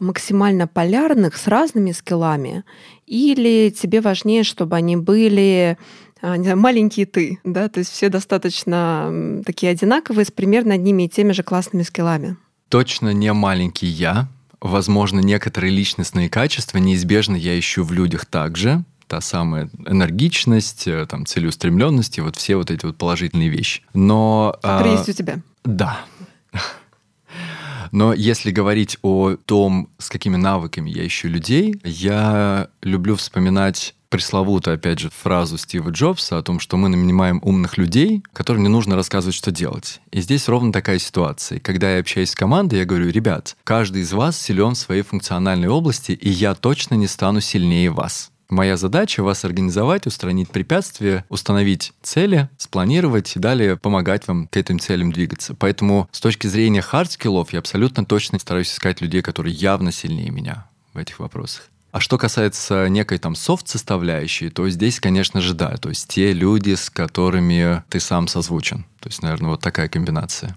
максимально 0.00 0.66
полярных 0.66 1.36
с 1.36 1.46
разными 1.46 1.92
скиллами, 1.92 2.64
или 3.06 3.70
тебе 3.70 4.00
важнее, 4.00 4.42
чтобы 4.42 4.76
они 4.76 4.96
были 4.96 5.78
а, 6.22 6.36
не 6.36 6.44
знаю, 6.44 6.58
маленькие 6.58 7.06
ты, 7.06 7.38
да, 7.44 7.68
то 7.68 7.80
есть 7.80 7.92
все 7.92 8.08
достаточно 8.08 9.42
такие 9.44 9.70
одинаковые, 9.70 10.24
с 10.24 10.30
примерно 10.30 10.74
одними 10.74 11.04
и 11.04 11.08
теми 11.08 11.32
же 11.32 11.42
классными 11.42 11.82
скиллами? 11.82 12.36
Точно 12.68 13.12
не 13.12 13.32
маленький 13.32 13.86
я. 13.86 14.28
Возможно, 14.60 15.20
некоторые 15.20 15.70
личностные 15.70 16.30
качества 16.30 16.78
неизбежно 16.78 17.36
я 17.36 17.58
ищу 17.58 17.84
в 17.84 17.92
людях 17.92 18.24
также. 18.26 18.84
Та 19.06 19.20
самая 19.20 19.70
энергичность, 19.86 20.88
э, 20.88 21.06
там, 21.06 21.26
целеустремленность 21.26 22.18
и 22.18 22.22
вот 22.22 22.34
все 22.34 22.56
вот 22.56 22.72
эти 22.72 22.84
вот 22.84 22.96
положительные 22.96 23.50
вещи. 23.50 23.82
Но... 23.94 24.56
Которые 24.62 24.94
а, 24.94 24.96
есть 24.96 25.08
у 25.08 25.12
тебя. 25.12 25.38
Да. 25.64 26.00
Но 27.92 28.12
если 28.12 28.50
говорить 28.50 28.98
о 29.02 29.36
том, 29.36 29.90
с 29.98 30.08
какими 30.08 30.36
навыками 30.36 30.90
я 30.90 31.06
ищу 31.06 31.28
людей, 31.28 31.80
я 31.84 32.68
люблю 32.82 33.16
вспоминать 33.16 33.94
пресловутую, 34.08 34.74
опять 34.74 34.98
же, 34.98 35.10
фразу 35.10 35.58
Стива 35.58 35.90
Джобса 35.90 36.38
о 36.38 36.42
том, 36.42 36.60
что 36.60 36.76
мы 36.76 36.88
нанимаем 36.88 37.40
умных 37.42 37.76
людей, 37.76 38.22
которым 38.32 38.62
не 38.62 38.68
нужно 38.68 38.96
рассказывать, 38.96 39.34
что 39.34 39.50
делать. 39.50 40.00
И 40.10 40.20
здесь 40.20 40.48
ровно 40.48 40.72
такая 40.72 40.98
ситуация. 40.98 41.60
Когда 41.60 41.92
я 41.92 42.00
общаюсь 42.00 42.30
с 42.30 42.34
командой, 42.34 42.78
я 42.78 42.84
говорю, 42.84 43.10
ребят, 43.10 43.56
каждый 43.64 44.02
из 44.02 44.12
вас 44.12 44.40
силен 44.40 44.74
в 44.74 44.78
своей 44.78 45.02
функциональной 45.02 45.68
области, 45.68 46.12
и 46.12 46.30
я 46.30 46.54
точно 46.54 46.94
не 46.94 47.06
стану 47.06 47.40
сильнее 47.40 47.90
вас. 47.90 48.30
Моя 48.48 48.76
задача 48.76 49.22
вас 49.22 49.44
организовать, 49.44 50.06
устранить 50.06 50.50
препятствия, 50.50 51.24
установить 51.28 51.92
цели, 52.02 52.48
спланировать 52.58 53.34
и 53.34 53.40
далее 53.40 53.76
помогать 53.76 54.28
вам 54.28 54.46
к 54.46 54.56
этим 54.56 54.78
целям 54.78 55.12
двигаться. 55.12 55.54
Поэтому 55.54 56.08
с 56.12 56.20
точки 56.20 56.46
зрения 56.46 56.80
hard 56.80 57.05
skill 57.05 57.36
ов 57.36 57.48
я 57.52 57.58
абсолютно 57.58 58.04
точно 58.04 58.38
стараюсь 58.38 58.72
искать 58.72 59.00
людей, 59.00 59.20
которые 59.20 59.52
явно 59.52 59.90
сильнее 59.90 60.30
меня 60.30 60.68
в 60.94 60.98
этих 60.98 61.18
вопросах. 61.18 61.68
А 61.90 62.00
что 62.00 62.18
касается 62.18 62.88
некой 62.88 63.18
там 63.18 63.34
софт-составляющей, 63.34 64.50
то 64.50 64.68
здесь, 64.68 65.00
конечно 65.00 65.40
же, 65.40 65.54
да. 65.54 65.76
То 65.78 65.88
есть 65.88 66.08
те 66.08 66.32
люди, 66.32 66.74
с 66.74 66.90
которыми 66.90 67.82
ты 67.88 68.00
сам 68.00 68.28
созвучен. 68.28 68.84
То 69.00 69.08
есть, 69.08 69.22
наверное, 69.22 69.50
вот 69.50 69.60
такая 69.60 69.88
комбинация. 69.88 70.56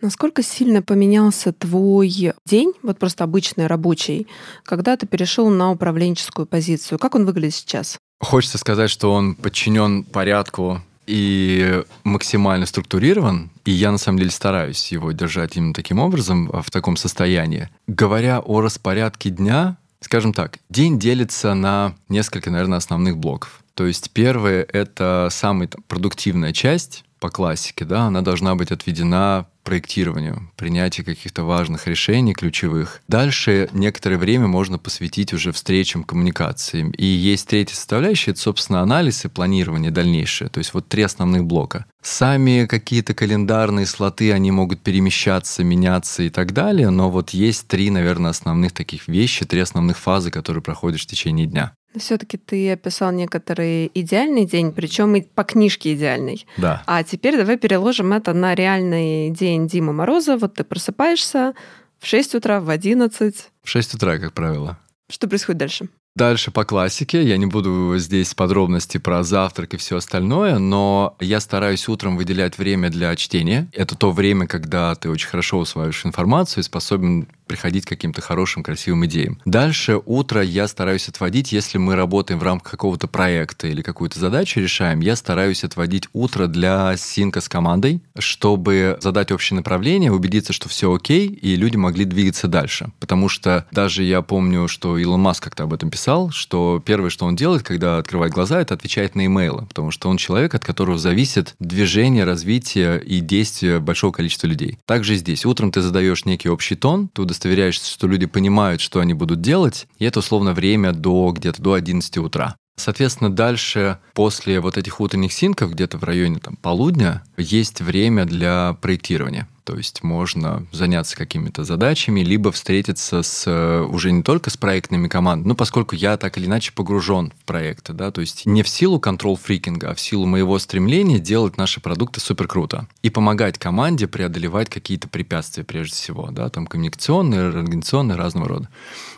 Насколько 0.00 0.44
сильно 0.44 0.80
поменялся 0.80 1.52
твой 1.52 2.32
день, 2.46 2.72
вот 2.82 2.98
просто 2.98 3.24
обычный 3.24 3.66
рабочий, 3.66 4.28
когда 4.62 4.96
ты 4.96 5.06
перешел 5.06 5.50
на 5.50 5.72
управленческую 5.72 6.46
позицию? 6.46 6.98
Как 6.98 7.16
он 7.16 7.26
выглядит 7.26 7.54
сейчас? 7.54 7.98
Хочется 8.20 8.58
сказать, 8.58 8.90
что 8.90 9.12
он 9.12 9.34
подчинен 9.34 10.04
порядку 10.04 10.80
и 11.08 11.82
максимально 12.04 12.66
структурирован, 12.66 13.50
и 13.64 13.72
я 13.72 13.90
на 13.90 13.98
самом 13.98 14.18
деле 14.18 14.30
стараюсь 14.30 14.92
его 14.92 15.10
держать 15.10 15.56
именно 15.56 15.74
таким 15.74 15.98
образом, 15.98 16.48
в 16.48 16.70
таком 16.70 16.96
состоянии. 16.96 17.68
Говоря 17.88 18.40
о 18.40 18.60
распорядке 18.60 19.30
дня, 19.30 19.78
скажем 20.00 20.32
так, 20.32 20.58
день 20.68 20.98
делится 20.98 21.54
на 21.54 21.94
несколько, 22.08 22.50
наверное, 22.50 22.78
основных 22.78 23.18
блоков. 23.18 23.64
То 23.74 23.86
есть 23.86 24.10
первое— 24.12 24.62
это 24.72 25.28
самая 25.30 25.68
продуктивная 25.88 26.52
часть 26.52 27.04
по 27.18 27.30
классике, 27.30 27.84
да, 27.84 28.02
она 28.02 28.22
должна 28.22 28.54
быть 28.54 28.70
отведена 28.70 29.46
проектированию, 29.68 30.50
принятию 30.56 31.04
каких-то 31.04 31.42
важных 31.42 31.86
решений, 31.86 32.32
ключевых. 32.32 33.02
Дальше 33.06 33.68
некоторое 33.74 34.16
время 34.16 34.46
можно 34.46 34.78
посвятить 34.78 35.34
уже 35.34 35.52
встречам, 35.52 36.04
коммуникациям. 36.04 36.90
И 36.92 37.04
есть 37.04 37.48
третья 37.48 37.74
составляющая, 37.74 38.30
это, 38.30 38.40
собственно, 38.40 38.80
анализ 38.80 39.26
и 39.26 39.28
планирование 39.28 39.90
дальнейшее. 39.90 40.48
То 40.48 40.56
есть 40.56 40.72
вот 40.72 40.88
три 40.88 41.02
основных 41.02 41.44
блока. 41.44 41.84
Сами 42.02 42.64
какие-то 42.64 43.12
календарные 43.12 43.84
слоты, 43.84 44.32
они 44.32 44.50
могут 44.50 44.80
перемещаться, 44.80 45.62
меняться 45.62 46.22
и 46.22 46.30
так 46.30 46.54
далее, 46.54 46.88
но 46.88 47.10
вот 47.10 47.30
есть 47.30 47.68
три, 47.68 47.90
наверное, 47.90 48.30
основных 48.30 48.72
таких 48.72 49.06
вещи, 49.06 49.44
три 49.44 49.60
основных 49.60 49.98
фазы, 49.98 50.30
которые 50.30 50.62
проходишь 50.62 51.02
в 51.02 51.06
течение 51.06 51.46
дня. 51.46 51.74
Все-таки 51.96 52.36
ты 52.36 52.70
описал 52.72 53.12
некоторый 53.12 53.90
идеальный 53.94 54.44
день, 54.44 54.72
причем 54.72 55.16
и 55.16 55.22
по 55.22 55.42
книжке 55.42 55.94
идеальный. 55.94 56.46
Да. 56.58 56.82
А 56.86 57.02
теперь 57.02 57.36
давай 57.36 57.56
переложим 57.56 58.12
это 58.12 58.34
на 58.34 58.54
реальный 58.54 59.30
день 59.30 59.57
Димы 59.66 59.92
Мороза. 59.92 60.36
Вот 60.36 60.54
ты 60.54 60.64
просыпаешься 60.64 61.54
в 61.98 62.06
6 62.06 62.36
утра, 62.36 62.60
в 62.60 62.70
11. 62.70 63.34
В 63.62 63.68
6 63.68 63.94
утра, 63.94 64.18
как 64.18 64.32
правило. 64.32 64.78
Что 65.10 65.26
происходит 65.26 65.58
дальше? 65.58 65.88
Дальше 66.18 66.50
по 66.50 66.64
классике. 66.64 67.22
Я 67.22 67.36
не 67.36 67.46
буду 67.46 67.94
здесь 67.96 68.34
подробности 68.34 68.98
про 68.98 69.22
завтрак 69.22 69.74
и 69.74 69.76
все 69.76 69.98
остальное, 69.98 70.58
но 70.58 71.16
я 71.20 71.38
стараюсь 71.38 71.86
утром 71.88 72.16
выделять 72.16 72.58
время 72.58 72.90
для 72.90 73.14
чтения. 73.14 73.68
Это 73.72 73.96
то 73.96 74.10
время, 74.10 74.48
когда 74.48 74.94
ты 74.96 75.10
очень 75.10 75.28
хорошо 75.28 75.58
усваиваешь 75.58 76.04
информацию 76.04 76.62
и 76.62 76.64
способен 76.64 77.28
приходить 77.48 77.84
к 77.84 77.88
каким-то 77.88 78.20
хорошим, 78.20 78.62
красивым 78.62 79.06
идеям. 79.06 79.40
Дальше 79.44 80.00
утро 80.04 80.42
я 80.42 80.68
стараюсь 80.68 81.08
отводить, 81.08 81.52
если 81.52 81.78
мы 81.78 81.96
работаем 81.96 82.38
в 82.38 82.42
рамках 82.42 82.70
какого-то 82.72 83.08
проекта 83.08 83.66
или 83.66 83.82
какую-то 83.82 84.20
задачу 84.20 84.60
решаем, 84.60 85.00
я 85.00 85.16
стараюсь 85.16 85.64
отводить 85.64 86.08
утро 86.12 86.46
для 86.46 86.96
синка 86.96 87.40
с 87.40 87.48
командой, 87.48 88.02
чтобы 88.18 88.98
задать 89.00 89.32
общее 89.32 89.56
направление, 89.56 90.12
убедиться, 90.12 90.52
что 90.52 90.68
все 90.68 90.92
окей, 90.92 91.26
и 91.26 91.56
люди 91.56 91.76
могли 91.76 92.04
двигаться 92.04 92.46
дальше. 92.48 92.92
Потому 93.00 93.28
что 93.28 93.66
даже 93.72 94.02
я 94.04 94.22
помню, 94.22 94.68
что 94.68 94.98
Илон 94.98 95.20
Маск 95.20 95.42
как-то 95.42 95.64
об 95.64 95.74
этом 95.74 95.90
писал, 95.90 96.30
что 96.30 96.82
первое, 96.84 97.10
что 97.10 97.26
он 97.26 97.36
делает, 97.36 97.62
когда 97.62 97.98
открывает 97.98 98.32
глаза, 98.32 98.60
это 98.60 98.74
отвечает 98.74 99.14
на 99.14 99.26
имейлы, 99.26 99.66
потому 99.66 99.90
что 99.90 100.08
он 100.08 100.16
человек, 100.18 100.54
от 100.54 100.64
которого 100.64 100.98
зависит 100.98 101.54
движение, 101.58 102.24
развитие 102.24 103.02
и 103.02 103.20
действие 103.20 103.80
большого 103.80 104.12
количества 104.12 104.46
людей. 104.46 104.78
Также 104.84 105.16
здесь. 105.16 105.46
Утром 105.46 105.72
ты 105.72 105.80
задаешь 105.80 106.24
некий 106.24 106.48
общий 106.48 106.76
тон, 106.76 107.08
ты 107.08 107.22
удостоверяешься, 107.38 107.90
что 107.90 108.08
люди 108.08 108.26
понимают, 108.26 108.80
что 108.80 109.00
они 109.00 109.14
будут 109.14 109.40
делать, 109.40 109.86
и 109.98 110.04
это 110.04 110.18
условно 110.18 110.52
время 110.52 110.92
до 110.92 111.30
где-то 111.30 111.62
до 111.62 111.74
11 111.74 112.18
утра. 112.18 112.56
Соответственно, 112.76 113.30
дальше, 113.30 113.98
после 114.14 114.60
вот 114.60 114.76
этих 114.76 115.00
утренних 115.00 115.32
синков, 115.32 115.72
где-то 115.72 115.98
в 115.98 116.04
районе 116.04 116.38
там, 116.38 116.56
полудня, 116.56 117.22
есть 117.36 117.80
время 117.80 118.24
для 118.24 118.76
проектирования. 118.80 119.48
То 119.68 119.76
есть 119.76 120.02
можно 120.02 120.66
заняться 120.72 121.14
какими-то 121.14 121.62
задачами, 121.62 122.20
либо 122.20 122.50
встретиться 122.52 123.22
с 123.22 123.44
э, 123.46 123.82
уже 123.82 124.12
не 124.12 124.22
только 124.22 124.48
с 124.48 124.56
проектными 124.56 125.08
командами, 125.08 125.48
ну, 125.48 125.54
поскольку 125.54 125.94
я 125.94 126.16
так 126.16 126.38
или 126.38 126.46
иначе 126.46 126.72
погружен 126.72 127.34
в 127.38 127.44
проекты, 127.44 127.92
да, 127.92 128.10
то 128.10 128.22
есть 128.22 128.46
не 128.46 128.62
в 128.62 128.68
силу 128.70 128.98
контрол-фрикинга, 128.98 129.90
а 129.90 129.94
в 129.94 130.00
силу 130.00 130.24
моего 130.24 130.58
стремления 130.58 131.18
делать 131.18 131.58
наши 131.58 131.82
продукты 131.82 132.18
супер 132.18 132.48
круто 132.48 132.86
и 133.02 133.10
помогать 133.10 133.58
команде 133.58 134.08
преодолевать 134.08 134.70
какие-то 134.70 135.06
препятствия 135.06 135.64
прежде 135.64 135.96
всего, 135.96 136.30
да, 136.30 136.48
там 136.48 136.66
коммуникационные, 136.66 137.48
организационные, 137.48 138.16
разного 138.16 138.48
рода. 138.48 138.68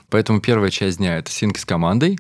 Поэтому 0.08 0.40
первая 0.40 0.72
часть 0.72 0.98
дня— 0.98 1.16
это 1.18 1.30
синк 1.30 1.58
с 1.58 1.64
командой, 1.64 2.18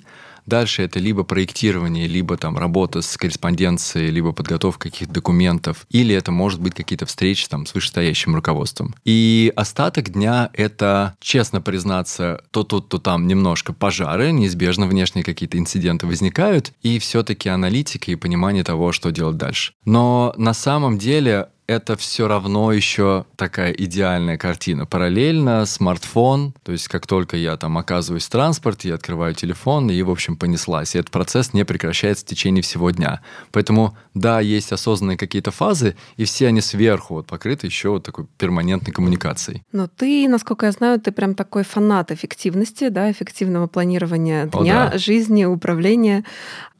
Дальше 0.50 0.82
это 0.82 0.98
либо 0.98 1.22
проектирование, 1.22 2.08
либо 2.08 2.36
там 2.36 2.58
работа 2.58 3.02
с 3.02 3.16
корреспонденцией, 3.16 4.10
либо 4.10 4.32
подготовка 4.32 4.90
каких-то 4.90 5.14
документов, 5.14 5.86
или 5.90 6.12
это 6.12 6.32
может 6.32 6.60
быть 6.60 6.74
какие-то 6.74 7.06
встречи 7.06 7.46
там 7.46 7.66
с 7.66 7.74
вышестоящим 7.74 8.34
руководством. 8.34 8.96
И 9.04 9.52
остаток 9.54 10.10
дня— 10.10 10.50
это, 10.52 11.14
честно 11.20 11.60
признаться, 11.60 12.42
то 12.50 12.64
тут, 12.64 12.88
то 12.88 12.98
там 12.98 13.28
немножко 13.28 13.72
пожары, 13.72 14.32
неизбежно 14.32 14.88
внешние 14.88 15.22
какие-то 15.22 15.56
инциденты 15.56 16.08
возникают, 16.08 16.72
и 16.82 16.98
все-таки 16.98 17.48
аналитика 17.48 18.10
и 18.10 18.16
понимание 18.16 18.64
того, 18.64 18.90
что 18.90 19.12
делать 19.12 19.36
дальше. 19.36 19.74
Но 19.84 20.34
на 20.36 20.52
самом 20.52 20.98
деле 20.98 21.46
это 21.70 21.96
все 21.96 22.26
равно 22.26 22.72
еще 22.72 23.26
такая 23.36 23.70
идеальная 23.70 24.36
картина. 24.36 24.86
Параллельно 24.86 25.64
смартфон, 25.66 26.52
то 26.64 26.72
есть 26.72 26.88
как 26.88 27.06
только 27.06 27.36
я 27.36 27.56
там 27.56 27.78
оказываюсь 27.78 28.24
в 28.24 28.30
транспорте, 28.30 28.88
я 28.88 28.96
открываю 28.96 29.34
телефон, 29.34 29.88
и, 29.88 30.02
в 30.02 30.10
общем, 30.10 30.36
понеслась. 30.36 30.96
И 30.96 30.98
этот 30.98 31.12
процесс 31.12 31.52
не 31.52 31.64
прекращается 31.64 32.24
в 32.24 32.28
течение 32.28 32.62
всего 32.62 32.90
дня. 32.90 33.20
Поэтому, 33.52 33.96
да, 34.14 34.40
есть 34.40 34.72
осознанные 34.72 35.16
какие-то 35.16 35.52
фазы, 35.52 35.94
и 36.16 36.24
все 36.24 36.48
они 36.48 36.60
сверху 36.60 37.14
вот 37.14 37.26
покрыты 37.28 37.68
еще 37.68 37.90
вот 37.90 38.02
такой 38.02 38.26
перманентной 38.36 38.92
коммуникацией. 38.92 39.62
Но 39.70 39.86
ты, 39.86 40.28
насколько 40.28 40.66
я 40.66 40.72
знаю, 40.72 41.00
ты 41.00 41.12
прям 41.12 41.36
такой 41.36 41.62
фанат 41.62 42.10
эффективности, 42.10 42.88
да, 42.88 43.12
эффективного 43.12 43.68
планирования 43.68 44.46
дня, 44.46 44.88
О, 44.88 44.90
да. 44.90 44.98
жизни, 44.98 45.44
управления. 45.44 46.24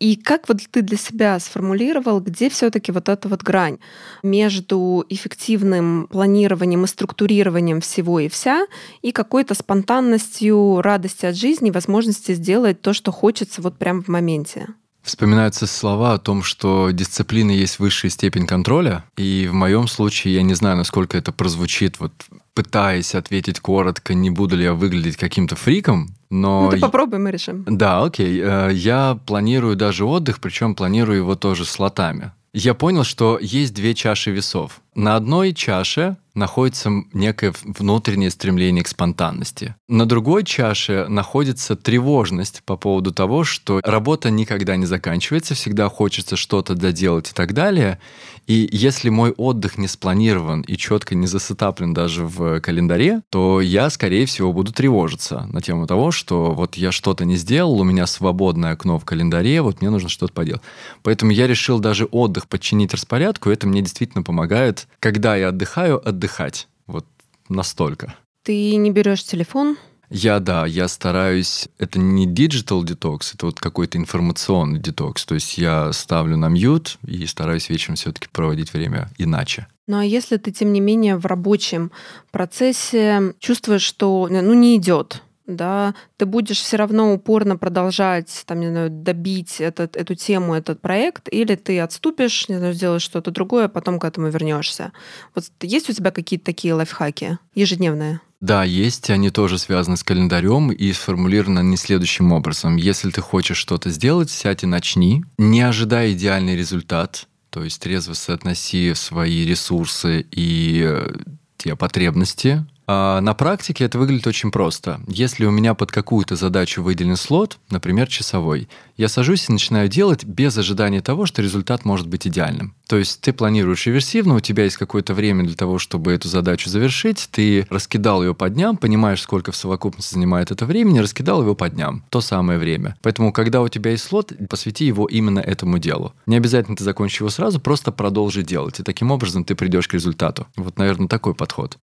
И 0.01 0.17
как 0.17 0.49
вот 0.49 0.63
ты 0.69 0.83
для 0.83 0.97
себя 0.97 1.39
сформулировал, 1.39 2.21
где 2.21 2.51
все-таки 2.51 2.91
вот 2.91 3.09
эта 3.09 3.29
вот 3.29 3.43
грань 3.43 3.79
между 4.25 4.80
эффективным 5.09 6.09
планированием 6.11 6.85
и 6.85 6.87
структурированием 6.87 7.81
всего 7.81 8.21
и 8.21 8.29
вся 8.29 8.67
и 9.03 9.13
какой-то 9.13 9.55
спонтанностью, 9.55 10.81
радости 10.83 11.27
от 11.27 11.37
жизни, 11.37 11.71
возможности 11.71 12.35
сделать 12.35 12.81
то, 12.81 12.93
что 12.93 13.13
хочется 13.13 13.63
вот 13.63 13.77
прямо 13.77 14.03
в 14.03 14.09
моменте? 14.09 14.69
Вспоминаются 15.03 15.67
слова 15.67 16.13
о 16.13 16.19
том, 16.19 16.43
что 16.43 16.91
дисциплина 16.91 17.51
есть 17.51 17.79
высшая 17.79 18.11
степень 18.11 18.47
контроля, 18.47 19.05
и 19.17 19.49
в 19.51 19.55
моем 19.55 19.89
случае 19.89 20.35
я 20.35 20.43
не 20.43 20.53
знаю, 20.53 20.77
насколько 20.77 21.17
это 21.17 21.33
прозвучит, 21.33 21.99
вот 22.01 22.13
пытаясь 22.53 23.15
ответить 23.15 23.61
коротко, 23.61 24.13
не 24.13 24.29
буду 24.29 24.57
ли 24.57 24.65
я 24.65 24.75
выглядеть 24.75 25.17
каким-то 25.17 25.57
фриком, 25.57 26.11
но... 26.29 26.65
Ну, 26.65 26.71
ты 26.71 26.79
попробуй, 26.79 27.19
мы 27.19 27.31
решим. 27.31 27.65
Да, 27.67 28.05
окей. 28.05 28.41
Э, 28.43 28.71
я 28.73 29.19
планирую 29.27 29.75
даже 29.75 30.05
отдых, 30.05 30.39
причем 30.41 30.75
планирую 30.75 31.19
его 31.19 31.35
тоже 31.35 31.65
слотами. 31.65 32.33
Я 32.53 32.75
понял, 32.75 33.05
что 33.05 33.39
есть 33.41 33.75
две 33.75 33.95
чаши 33.95 34.33
весов. 34.33 34.81
На 34.95 35.17
одной 35.17 35.53
чаше 35.53 36.17
находится 36.35 36.91
некое 37.13 37.53
внутреннее 37.65 38.31
стремление 38.31 38.85
к 38.85 38.89
спонтанности. 38.89 39.75
На 39.89 40.07
другой 40.07 40.45
чаше 40.45 41.07
находится 41.09 41.77
тревожность 41.77 42.63
по 42.65 42.77
поводу 42.77 43.13
того, 43.13 43.45
что 43.45 43.81
работа 43.83 44.31
никогда 44.31 44.77
не 44.77 44.87
заканчивается, 44.87 45.55
всегда 45.55 45.89
хочется 45.89 46.37
что-то 46.37 46.75
доделать 46.75 47.31
и 47.31 47.35
так 47.35 47.53
далее. 47.53 47.99
И 48.47 48.69
если 48.73 49.11
мой 49.11 49.33
отдых 49.33 49.79
не 49.79 49.87
спланирован 49.87 50.63
и 50.63 50.77
четко 50.77 51.15
не 51.15 51.27
засетаплен 51.27 51.95
даже 51.95 52.25
в 52.25 52.61
календаре, 52.61 53.23
то 53.31 53.61
я, 53.61 53.91
скорее 53.91 54.27
всего, 54.27 54.53
буду 54.53 54.73
тревожиться 54.73 55.47
на 55.53 55.61
тему 55.61 55.87
того, 55.87 56.11
что 56.11 56.53
вот 56.53 56.77
я 56.77 56.91
что-то 56.91 57.25
не 57.25 57.37
сделал, 57.37 57.81
у 57.81 57.85
меня 57.85 58.07
свободное 58.07 58.73
окно 58.73 58.99
в 58.99 59.05
календаре, 59.05 59.63
вот 59.63 59.81
мне 59.81 59.91
нужно 59.91 60.09
что-то 60.09 60.33
поделать. 60.33 60.63
Поэтому 61.03 61.33
я 61.33 61.47
решил 61.47 61.79
даже 61.79 62.07
отдых 62.07 62.49
подчинить 62.49 62.95
распорядку, 62.95 63.51
это 63.51 63.69
мне 63.69 63.83
действительно 63.83 64.23
помогает, 64.23 64.80
когда 64.99 65.37
я 65.37 65.49
отдыхаю, 65.49 66.07
отдыхать. 66.07 66.69
Вот 66.87 67.07
настолько. 67.49 68.15
Ты 68.45 68.77
не 68.77 68.91
берешь 68.91 69.25
телефон? 69.25 69.77
Я, 70.11 70.41
да, 70.41 70.67
я 70.67 70.89
стараюсь... 70.89 71.69
Это 71.79 72.01
не 72.01 72.27
digital 72.27 72.83
detox, 72.83 73.35
это 73.35 73.47
вот 73.47 73.61
какой-то 73.61 73.97
информационный 73.97 74.81
детокс. 74.81 75.25
То 75.25 75.37
есть 75.37 75.57
я 75.57 75.93
ставлю 75.93 76.37
на 76.37 76.49
мьют 76.49 76.99
и 77.07 77.25
стараюсь 77.27 77.69
вечером 77.69 77.95
все-таки 77.95 78.27
проводить 78.33 78.73
время 78.73 79.11
иначе. 79.19 79.69
Ну 79.87 79.99
а 79.99 80.05
если 80.05 80.37
ты, 80.37 80.51
тем 80.51 80.73
не 80.73 80.81
менее, 80.81 81.17
в 81.17 81.27
рабочем 81.27 81.93
процессе 82.33 83.35
чувствуешь, 83.39 83.83
что 83.83 84.29
ну, 84.29 84.55
не 84.55 84.77
идет, 84.77 85.23
да, 85.57 85.95
ты 86.17 86.27
будешь 86.27 86.61
все 86.61 86.77
равно 86.77 87.13
упорно 87.13 87.57
продолжать, 87.57 88.45
там, 88.47 88.61
не 88.61 88.69
знаю, 88.69 88.91
добить 88.91 89.61
этот, 89.61 89.97
эту 89.97 90.15
тему, 90.15 90.55
этот 90.55 90.81
проект, 90.81 91.29
или 91.31 91.55
ты 91.55 91.81
отступишь, 91.81 92.49
не 92.49 92.59
знаю, 92.59 92.75
сделаешь 92.75 93.03
что-то 93.03 93.31
другое, 93.31 93.67
а 93.67 93.69
потом 93.69 93.99
к 93.99 94.05
этому 94.05 94.29
вернешься. 94.29 94.93
Вот 95.35 95.45
есть 95.61 95.91
у 95.91 95.93
тебя 95.93 96.11
какие-то 96.11 96.47
такие 96.47 96.75
лайфхаки 96.75 97.39
ежедневные? 97.55 98.21
Да, 98.41 98.65
есть, 98.65 99.11
они 99.11 99.29
тоже 99.31 99.59
связаны 99.59 99.99
с 99.99 100.03
календарем 100.03 100.73
и 100.73 100.93
сформулированы 100.93 101.61
не 101.61 101.77
следующим 101.77 102.33
образом. 102.33 102.77
Если 102.77 103.11
ты 103.11 103.21
хочешь 103.21 103.59
что-то 103.59 103.91
сделать, 103.91 104.31
сядь 104.31 104.63
и 104.63 104.67
начни, 104.67 105.25
не 105.37 105.61
ожидая 105.61 106.13
идеальный 106.13 106.57
результат, 106.57 107.29
то 107.51 107.63
есть 107.63 107.83
трезво 107.83 108.15
соотноси 108.15 108.95
свои 108.95 109.45
ресурсы 109.45 110.27
и 110.31 110.83
э, 110.87 111.17
те 111.59 111.77
потребности, 111.77 112.65
на 112.87 113.35
практике 113.35 113.85
это 113.85 113.99
выглядит 113.99 114.27
очень 114.27 114.51
просто. 114.51 115.01
Если 115.07 115.45
у 115.45 115.51
меня 115.51 115.75
под 115.75 115.93
какую-то 115.93 116.37
задачу 116.37 116.83
выделен 116.83 117.17
слот, 117.17 117.59
например, 117.71 118.09
часовой, 118.09 118.69
я 118.97 119.09
сажусь 119.09 119.49
и 119.49 119.53
начинаю 119.53 119.89
делать 119.89 120.25
без 120.25 120.59
ожидания 120.59 121.01
того, 121.01 121.25
что 121.25 121.41
результат 121.41 121.85
может 121.85 122.07
быть 122.07 122.27
идеальным. 122.27 122.75
То 122.87 122.99
есть 122.99 123.21
ты 123.21 123.33
планируешь 123.33 123.87
реверсивно, 123.87 124.35
у 124.35 124.41
тебя 124.41 124.65
есть 124.65 124.77
какое-то 124.77 125.15
время 125.15 125.45
для 125.45 125.55
того, 125.55 125.79
чтобы 125.79 126.13
эту 126.13 126.29
задачу 126.29 126.69
завершить, 126.69 127.29
ты 127.31 127.67
раскидал 127.71 128.23
ее 128.23 128.35
по 128.35 128.51
дням, 128.51 128.77
понимаешь, 128.77 129.23
сколько 129.23 129.53
в 129.53 129.57
совокупности 129.57 130.15
занимает 130.15 130.51
это 130.51 130.67
времени, 130.67 130.99
раскидал 130.99 131.43
его 131.43 131.55
по 131.55 131.71
дням. 131.71 132.05
То 132.11 132.21
самое 132.21 132.59
время. 132.59 132.97
Поэтому, 133.01 133.33
когда 133.33 133.63
у 133.63 133.69
тебя 133.69 133.93
есть 133.93 134.05
слот, 134.05 134.33
посвяти 134.49 134.85
его 134.85 135.07
именно 135.07 135.39
этому 135.39 135.79
делу. 135.79 136.13
Не 136.27 136.37
обязательно 136.37 136.77
ты 136.77 136.85
закончишь 136.85 137.21
его 137.21 137.31
сразу, 137.31 137.61
просто 137.61 137.93
продолжи 137.93 138.43
делать. 138.43 138.81
И 138.81 138.83
таким 138.83 139.13
образом 139.13 139.45
ты 139.45 139.55
придешь 139.55 139.89
к 139.89 139.95
результату. 139.95 140.47
Вот, 140.57 140.77
наверное, 140.77 141.09
такой 141.09 141.35
подход 141.35 141.79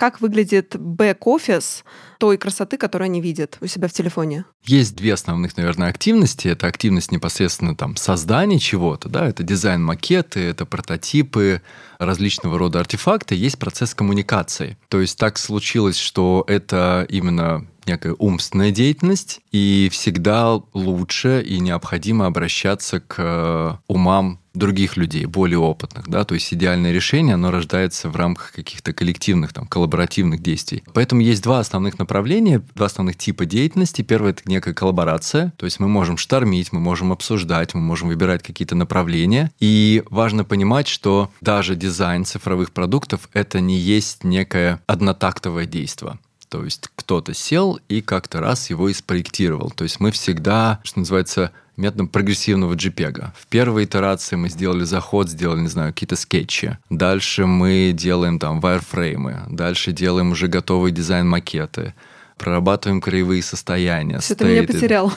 как 0.00 0.22
выглядит 0.22 0.76
бэк-офис 0.76 1.84
той 2.18 2.38
красоты, 2.38 2.78
которую 2.78 3.04
они 3.04 3.20
видят 3.20 3.58
у 3.60 3.66
себя 3.66 3.86
в 3.86 3.92
телефоне? 3.92 4.46
Есть 4.64 4.96
две 4.96 5.12
основных, 5.12 5.58
наверное, 5.58 5.90
активности. 5.90 6.48
Это 6.48 6.68
активность 6.68 7.12
непосредственно 7.12 7.76
там 7.76 7.96
создания 7.96 8.58
чего-то, 8.58 9.10
да, 9.10 9.28
это 9.28 9.42
дизайн 9.42 9.84
макеты, 9.84 10.40
это 10.40 10.64
прототипы, 10.64 11.60
различного 11.98 12.58
рода 12.58 12.80
артефакты. 12.80 13.34
Есть 13.34 13.58
процесс 13.58 13.94
коммуникации. 13.94 14.78
То 14.88 15.02
есть 15.02 15.18
так 15.18 15.36
случилось, 15.36 15.98
что 15.98 16.44
это 16.48 17.04
именно 17.10 17.66
некая 17.84 18.14
умственная 18.18 18.70
деятельность, 18.70 19.40
и 19.52 19.90
всегда 19.92 20.62
лучше 20.72 21.42
и 21.42 21.60
необходимо 21.60 22.24
обращаться 22.24 23.00
к 23.00 23.16
э, 23.18 23.76
умам 23.86 24.39
других 24.54 24.96
людей, 24.96 25.26
более 25.26 25.58
опытных, 25.58 26.08
да, 26.08 26.24
то 26.24 26.34
есть 26.34 26.52
идеальное 26.52 26.92
решение, 26.92 27.34
оно 27.34 27.50
рождается 27.50 28.08
в 28.08 28.16
рамках 28.16 28.52
каких-то 28.52 28.92
коллективных, 28.92 29.52
там, 29.52 29.66
коллаборативных 29.66 30.42
действий. 30.42 30.82
Поэтому 30.92 31.20
есть 31.20 31.42
два 31.42 31.60
основных 31.60 31.98
направления, 31.98 32.62
два 32.74 32.86
основных 32.86 33.16
типа 33.16 33.46
деятельности. 33.46 34.02
Первое— 34.02 34.30
это 34.32 34.42
некая 34.46 34.74
коллаборация, 34.74 35.52
то 35.56 35.66
есть 35.66 35.78
мы 35.78 35.88
можем 35.88 36.16
штормить, 36.16 36.72
мы 36.72 36.80
можем 36.80 37.12
обсуждать, 37.12 37.74
мы 37.74 37.80
можем 37.80 38.08
выбирать 38.08 38.42
какие-то 38.42 38.74
направления, 38.74 39.52
и 39.60 40.02
важно 40.10 40.44
понимать, 40.44 40.88
что 40.88 41.30
даже 41.40 41.76
дизайн 41.76 42.24
цифровых 42.24 42.72
продуктов— 42.72 43.28
это 43.32 43.60
не 43.60 43.78
есть 43.78 44.24
некое 44.24 44.80
однотактовое 44.86 45.66
действие. 45.66 46.18
То 46.50 46.64
есть 46.64 46.90
кто-то 46.96 47.32
сел 47.32 47.78
и 47.88 48.00
как-то 48.00 48.40
раз 48.40 48.70
его 48.70 48.88
и 48.88 48.92
спроектировал. 48.92 49.70
То 49.70 49.84
есть 49.84 50.00
мы 50.00 50.10
всегда, 50.10 50.80
что 50.82 50.98
называется, 50.98 51.52
методом 51.76 52.08
прогрессивного 52.08 52.74
JPEG. 52.74 53.30
В 53.36 53.46
первой 53.46 53.84
итерации 53.84 54.36
мы 54.36 54.48
сделали 54.48 54.84
заход, 54.84 55.28
сделали, 55.28 55.60
не 55.60 55.68
знаю, 55.68 55.92
какие-то 55.92 56.16
скетчи. 56.16 56.78
Дальше 56.90 57.46
мы 57.46 57.92
делаем 57.94 58.38
там 58.38 58.60
вайрфреймы. 58.60 59.44
Дальше 59.48 59.92
делаем 59.92 60.32
уже 60.32 60.48
готовый 60.48 60.92
дизайн-макеты 60.92 61.94
прорабатываем 62.40 63.02
краевые 63.02 63.42
состояния. 63.42 64.18
Все 64.18 64.34
ты 64.34 64.46
меня 64.46 64.62
потерял. 64.62 65.12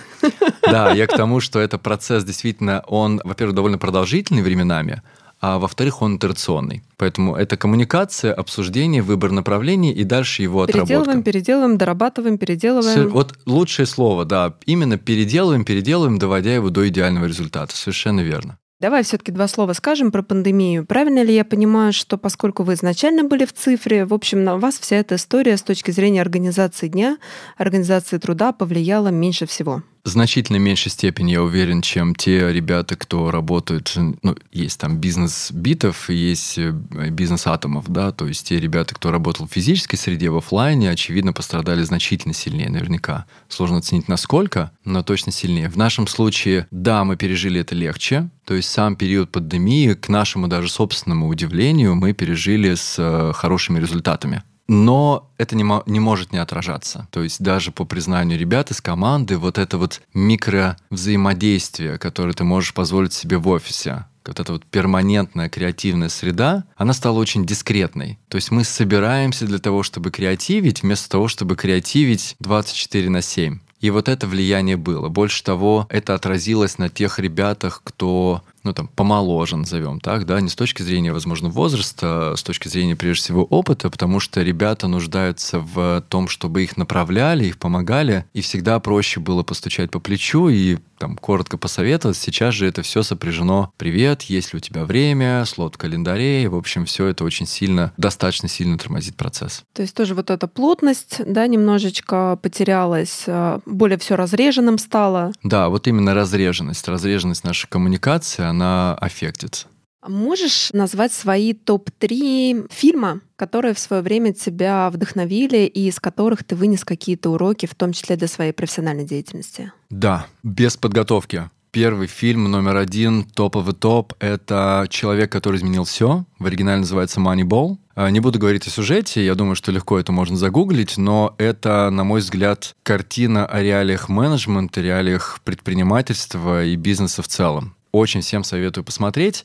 Да, 0.62 0.92
я 0.92 1.08
к 1.08 1.16
тому, 1.16 1.40
что 1.40 1.60
это 1.60 1.78
процесс 1.78 2.26
действительно, 2.26 2.84
он, 2.88 3.22
во-первых, 3.24 3.56
довольно 3.56 3.78
продолжительный 3.78 4.42
временами, 4.42 5.02
а 5.46 5.60
во-вторых, 5.60 6.02
он 6.02 6.16
итерационный. 6.16 6.84
Поэтому 6.96 7.36
это 7.36 7.58
коммуникация, 7.58 8.34
обсуждение, 8.34 9.02
выбор 9.02 9.32
направлений 9.32 9.92
и 9.92 10.06
дальше 10.06 10.42
его 10.42 10.62
отработка. 10.62 10.88
Переделываем, 10.88 11.22
переделываем, 11.22 11.78
дорабатываем, 11.78 12.38
переделываем. 12.38 12.92
Все, 13.02 13.10
вот 13.10 13.38
лучшее 13.46 13.86
слово, 13.86 14.24
да. 14.24 14.56
Именно 14.66 14.98
переделываем, 14.98 15.66
переделываем, 15.66 16.18
доводя 16.18 16.56
его 16.56 16.70
до 16.70 16.88
идеального 16.88 17.26
результата. 17.26 17.76
Совершенно 17.76 18.22
верно. 18.22 18.58
Давай 18.80 19.04
все-таки 19.04 19.34
два 19.34 19.50
слова 19.50 19.74
скажем 19.74 20.14
про 20.14 20.24
пандемию. 20.24 20.86
Правильно 20.86 21.22
ли 21.22 21.36
я 21.36 21.44
понимаю, 21.44 21.92
что 21.92 22.18
поскольку 22.18 22.64
вы 22.64 22.76
изначально 22.76 23.26
были 23.26 23.44
в 23.44 23.52
цифре, 23.52 24.06
в 24.06 24.14
общем, 24.14 24.46
на 24.46 24.58
вас 24.58 24.80
вся 24.80 24.96
эта 24.96 25.16
история 25.16 25.58
с 25.58 25.62
точки 25.62 25.92
зрения 25.92 26.22
организации 26.22 26.88
дня, 26.88 27.18
организации 27.58 28.18
труда 28.18 28.54
повлияла 28.54 29.10
меньше 29.10 29.46
всего? 29.46 29.84
Значительно 30.06 30.58
меньшей 30.58 30.92
степени, 30.92 31.32
я 31.32 31.42
уверен, 31.42 31.82
чем 31.82 32.14
те 32.14 32.52
ребята, 32.52 32.96
кто 32.96 33.32
работают, 33.32 33.94
ну, 33.96 34.36
есть 34.52 34.80
там 34.80 34.98
бизнес 34.98 35.52
битов, 35.52 36.10
есть 36.10 36.58
э, 36.58 36.72
бизнес 36.72 37.48
атомов, 37.48 37.86
да, 37.88 38.12
то 38.12 38.28
есть 38.28 38.48
те 38.48 38.60
ребята, 38.60 38.96
кто 38.96 39.12
работал 39.12 39.48
в 39.48 39.52
физической 39.52 39.96
среде, 39.96 40.30
в 40.30 40.38
офлайне, 40.38 40.90
очевидно, 40.90 41.32
пострадали 41.32 41.84
значительно 41.84 42.34
сильнее, 42.34 42.70
наверняка. 42.70 43.26
Сложно 43.48 43.78
оценить 43.78 44.10
насколько, 44.10 44.72
но 44.84 45.04
точно 45.04 45.32
сильнее. 45.32 45.70
В 45.70 45.78
нашем 45.78 46.08
случае, 46.08 46.68
да, 46.72 47.04
мы 47.06 47.16
пережили 47.16 47.62
это 47.62 47.74
легче, 47.74 48.30
то 48.46 48.54
есть 48.56 48.70
сам 48.70 48.98
период 48.98 49.32
пандемии, 49.32 49.94
к 49.94 50.10
нашему 50.10 50.50
даже 50.50 50.70
собственному 50.70 51.28
удивлению, 51.28 51.96
мы 51.96 52.12
пережили 52.14 52.76
с 52.76 52.96
э, 52.98 53.32
хорошими 53.34 53.80
результатами 53.80 54.44
но 54.68 55.30
это 55.38 55.56
не, 55.56 55.66
не 55.90 56.00
может 56.00 56.32
не 56.32 56.38
отражаться. 56.38 57.08
То 57.12 57.24
есть 57.24 57.42
даже 57.42 57.72
по 57.72 57.86
признанию 57.86 58.40
ребят 58.40 58.72
из 58.72 58.82
команды, 58.82 59.38
вот 59.38 59.58
это 59.58 59.78
вот 59.78 60.02
микро 60.14 60.78
взаимодействие, 60.90 61.98
которое 61.98 62.34
ты 62.34 62.44
можешь 62.44 62.74
позволить 62.74 63.14
себе 63.14 63.38
в 63.38 63.48
офисе, 63.48 64.06
вот 64.26 64.40
эта 64.40 64.54
вот 64.54 64.66
перманентная 64.66 65.50
креативная 65.50 66.10
среда, 66.10 66.64
она 66.78 66.94
стала 66.94 67.20
очень 67.20 67.46
дискретной. 67.46 68.20
То 68.30 68.38
есть 68.38 68.52
мы 68.52 68.64
собираемся 68.64 69.46
для 69.46 69.60
того, 69.60 69.84
чтобы 69.84 70.12
креативить, 70.12 70.82
вместо 70.82 71.10
того, 71.10 71.28
чтобы 71.28 71.56
креативить 71.56 72.36
24 72.40 73.10
на 73.10 73.22
7. 73.22 73.60
И 73.82 73.90
вот 73.90 74.08
это 74.08 74.28
влияние 74.28 74.78
было. 74.78 75.10
Больше 75.10 75.44
того, 75.44 75.88
это 75.90 76.14
отразилось 76.14 76.78
на 76.78 76.88
тех 76.88 77.20
ребятах, 77.20 77.82
кто 77.84 78.42
ну, 78.64 78.74
там, 78.74 78.88
помоложе, 78.88 79.58
назовем 79.58 80.00
так, 80.00 80.26
да, 80.26 80.40
не 80.40 80.50
с 80.50 80.56
точки 80.56 80.82
зрения, 80.82 81.12
возможно, 81.12 81.50
возраста, 81.50 82.32
а 82.32 82.38
с 82.38 82.44
точки 82.44 82.68
зрения, 82.68 82.96
прежде 82.96 83.24
всего, 83.24 83.44
опыта, 83.44 83.90
потому 83.90 84.20
что 84.20 84.42
ребята 84.42 84.88
нуждаются 84.88 85.60
в 85.60 86.04
том, 86.08 86.28
чтобы 86.28 86.64
их 86.64 86.78
направляли, 86.78 87.46
их 87.46 87.58
помогали, 87.58 88.26
и 88.34 88.42
всегда 88.42 88.80
проще 88.80 89.20
было 89.20 89.44
постучать 89.44 89.92
по 89.92 90.00
плечу 90.00 90.50
и 90.50 90.78
там 91.04 91.18
коротко 91.18 91.58
посоветовать. 91.58 92.16
Сейчас 92.16 92.54
же 92.54 92.66
это 92.66 92.82
все 92.82 93.04
сопряжено. 93.04 93.74
Привет, 93.76 94.22
есть 94.22 94.54
ли 94.54 94.58
у 94.58 94.60
тебя 94.62 94.86
время, 94.86 95.44
слот 95.44 95.76
в 95.76 95.78
календаре, 95.78 96.44
и, 96.44 96.48
в 96.48 96.56
общем, 96.56 96.86
все 96.86 97.08
это 97.08 97.26
очень 97.26 97.46
сильно, 97.46 97.92
достаточно 97.98 98.48
сильно 98.48 98.78
тормозит 98.78 99.18
процесс. 99.18 99.64
То 99.74 99.82
есть 99.82 99.94
тоже 99.94 100.16
вот 100.16 100.30
эта 100.30 100.48
плотность, 100.48 101.18
да, 101.26 101.46
немножечко 101.46 102.40
потерялась, 102.42 103.26
а, 103.28 103.60
более 103.66 103.98
все 103.98 104.16
разреженным 104.16 104.78
стало. 104.78 105.34
Да, 105.44 105.68
вот 105.68 105.88
именно 105.88 106.14
разреженность, 106.14 106.88
разреженность 106.88 107.44
нашей 107.44 107.68
коммуникации, 107.68 108.46
она 108.46 108.96
аффектит. 108.96 109.68
Можешь 110.08 110.70
назвать 110.74 111.14
свои 111.14 111.54
топ-3 111.54 112.68
фильма, 112.72 113.22
которые 113.36 113.74
в 113.74 113.80
свое 113.80 114.02
время 114.02 114.34
тебя 114.34 114.90
вдохновили 114.90 115.66
и 115.66 115.88
из 115.88 116.00
которых 116.00 116.44
ты 116.44 116.56
вынес 116.56 116.84
какие-то 116.84 117.30
уроки, 117.30 117.66
в 117.66 117.76
том 117.76 117.94
числе 117.94 118.16
для 118.16 118.28
своей 118.28 118.52
профессиональной 118.52 119.06
деятельности? 119.06 119.72
Да, 119.90 120.28
без 120.44 120.78
подготовки. 120.78 121.50
Первый 121.72 122.06
фильм 122.06 122.52
номер 122.52 122.76
один, 122.76 123.24
топовый 123.24 123.74
топ, 123.74 124.14
это 124.20 124.86
«Человек, 124.92 125.32
который 125.32 125.58
изменил 125.58 125.86
все». 125.86 126.24
В 126.38 126.46
оригинале 126.46 126.82
называется 126.82 127.20
«Moneyball». 127.20 127.78
А, 127.96 128.12
не 128.12 128.20
буду 128.20 128.38
говорить 128.38 128.68
о 128.68 128.70
сюжете, 128.70 129.26
я 129.26 129.34
думаю, 129.34 129.56
что 129.56 129.72
легко 129.72 129.98
это 129.98 130.12
можно 130.12 130.38
загуглить, 130.38 130.98
но 130.98 131.34
это, 131.40 131.90
на 131.90 132.04
мой 132.04 132.20
взгляд, 132.22 132.76
картина 132.84 133.48
о 133.48 133.62
реалиях 133.62 134.08
менеджмента, 134.08 134.82
реалиях 134.82 135.40
предпринимательства 135.44 136.64
и 136.64 136.76
бизнеса 136.76 137.24
в 137.24 137.28
целом. 137.28 137.76
Очень 137.92 138.22
всем 138.22 138.44
советую 138.44 138.84
посмотреть. 138.84 139.44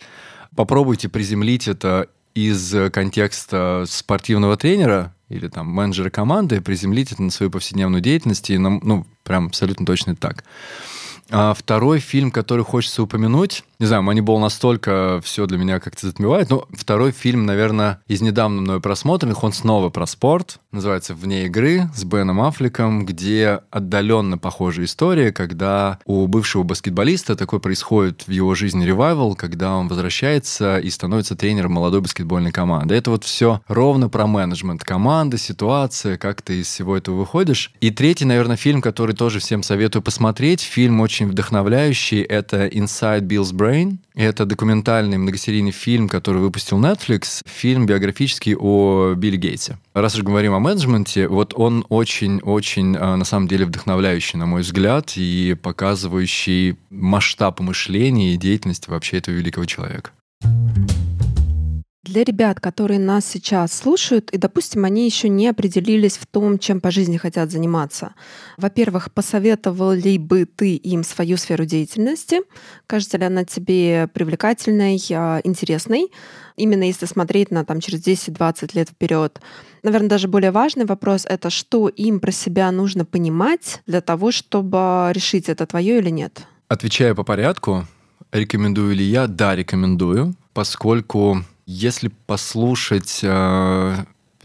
Попробуйте 0.59 1.09
приземлить 1.09 1.69
это 1.69 2.09
из 2.35 2.75
контекста 2.91 3.85
спортивного 3.87 4.57
тренера 4.57 5.15
или 5.29 5.47
там 5.47 5.69
менеджера 5.69 6.11
команды, 6.11 6.61
приземлить 6.61 7.13
это 7.13 7.23
на 7.23 7.31
свою 7.31 7.49
повседневную 7.49 8.01
деятельность, 8.01 8.51
и, 8.51 8.59
ну, 8.59 9.07
прям 9.23 9.47
абсолютно 9.47 9.87
точно 9.87 10.17
так. 10.17 10.43
А 11.31 11.55
второй 11.55 12.01
фильм, 12.01 12.33
который 12.33 12.65
хочется 12.65 13.05
упомянуть, 13.05 13.63
не 13.81 13.87
знаю, 13.87 14.03
Moneyball 14.03 14.41
настолько 14.41 15.21
все 15.23 15.47
для 15.47 15.57
меня 15.57 15.79
как-то 15.79 16.09
затмевает, 16.09 16.51
но 16.51 16.67
второй 16.73 17.13
фильм, 17.13 17.47
наверное, 17.47 18.01
из 18.09 18.21
недавно 18.21 18.61
мной 18.61 18.81
просмотренных, 18.81 19.45
он 19.45 19.53
снова 19.53 19.89
про 19.89 20.05
спорт, 20.07 20.59
называется 20.73 21.15
«Вне 21.15 21.47
игры» 21.47 21.89
с 21.95 22.03
Беном 22.03 22.41
Аффлеком, 22.41 23.07
где 23.07 23.61
отдаленно 23.71 24.37
похожая 24.37 24.87
история, 24.87 25.31
когда 25.31 26.01
у 26.07 26.27
бывшего 26.27 26.65
баскетболиста 26.65 27.37
такой 27.37 27.61
происходит 27.61 28.27
в 28.27 28.33
его 28.33 28.57
жизни 28.57 28.85
ревайвал, 28.85 29.37
когда 29.37 29.77
он 29.77 29.87
возвращается 29.87 30.79
и 30.79 30.91
становится 30.91 31.37
тренером 31.37 31.73
молодой 31.73 32.01
баскетбольной 32.01 32.51
команды. 32.51 32.97
Это 32.97 33.13
вот 33.13 33.23
все 33.23 33.61
ровно 33.69 34.09
про 34.09 34.27
менеджмент 34.27 34.83
команды, 34.83 35.39
ситуация, 35.39 36.19
как 36.19 36.43
ты 36.43 36.63
из 36.63 36.67
всего 36.67 36.97
этого 36.97 37.15
выходишь. 37.15 37.73
И 37.81 37.93
третий, 37.93 38.25
наверное, 38.25 38.57
фильм, 38.57 38.83
который 38.83 39.15
тоже 39.15 39.39
всем 39.39 39.63
советую 39.63 40.03
посмотреть, 40.03 40.63
фильм 40.63 41.01
очень 41.01 41.29
вдохновляющий. 41.29 42.23
Это 42.23 42.67
Inside 42.67 43.21
Bill's 43.21 43.53
Brain. 43.53 43.68
Это 44.15 44.45
документальный 44.45 45.19
многосерийный 45.19 45.71
фильм, 45.71 46.09
который 46.09 46.41
выпустил 46.41 46.79
Netflix. 46.79 47.43
Фильм 47.47 47.87
биографический 47.87 48.55
о 48.57 49.15
Билли 49.15 49.37
Гейтсе. 49.37 49.79
Раз 49.95 50.15
уж 50.15 50.23
говорим 50.23 50.55
о 50.55 50.59
менеджменте, 50.59 51.29
вот 51.29 51.55
он 51.57 51.85
очень-очень, 51.89 52.97
а, 52.97 53.17
на 53.17 53.25
самом 53.25 53.49
деле, 53.49 53.67
вдохновляющий, 53.67 54.39
на 54.39 54.47
мой 54.47 54.63
взгляд, 54.63 55.13
и 55.17 55.57
показывающий 55.61 56.77
масштаб 56.91 57.61
мышления 57.61 58.35
и 58.35 58.37
деятельности 58.37 58.91
вообще 58.91 59.19
этого 59.19 59.35
великого 59.35 59.67
человека. 59.67 60.11
Для 62.09 62.25
ребят, 62.25 62.59
которые 62.59 62.99
нас 62.99 63.27
сейчас 63.27 63.71
слушают, 63.71 64.31
и, 64.31 64.39
допустим, 64.39 64.87
они 64.87 65.05
еще 65.05 65.29
не 65.29 65.47
определились 65.47 66.17
в 66.17 66.25
том, 66.27 66.59
чем 66.59 66.81
по 66.81 66.91
жизни 66.91 67.19
хотят 67.19 67.51
заниматься. 67.51 68.15
Во-первых, 68.57 69.13
посоветовал 69.13 69.93
ли 69.93 70.17
бы 70.17 70.47
ты 70.47 70.77
им 70.77 71.05
свою 71.05 71.37
сферу 71.37 71.67
деятельности? 71.67 72.41
Кажется 72.87 73.19
ли 73.19 73.27
она 73.27 73.45
тебе 73.45 74.09
привлекательной, 74.15 74.99
а, 75.11 75.43
интересной? 75.45 76.11
Именно 76.57 76.85
если 76.85 77.05
смотреть 77.05 77.51
на 77.51 77.67
там, 77.67 77.79
через 77.79 78.01
10-20 78.01 78.75
лет 78.75 78.89
вперед. 78.89 79.39
Наверное, 79.83 80.09
даже 80.09 80.29
более 80.29 80.51
важный 80.51 80.87
вопрос— 80.87 81.27
это 81.29 81.51
что 81.51 81.89
им 81.89 82.21
про 82.21 82.31
себя 82.33 82.73
нужно 82.73 83.05
понимать 83.05 83.83
для 83.87 84.01
того, 84.01 84.33
чтобы 84.33 85.11
решить, 85.13 85.51
это 85.51 85.67
твое 85.67 85.99
или 85.99 86.09
нет? 86.09 86.47
Отвечая 86.69 87.15
по 87.15 87.23
порядку, 87.23 87.87
рекомендую 88.33 88.95
ли 88.95 89.05
я? 89.05 89.27
Да, 89.27 89.55
рекомендую, 89.55 90.35
поскольку 90.55 91.45
если 91.69 92.09
послушать, 92.27 93.21
э, 93.23 93.97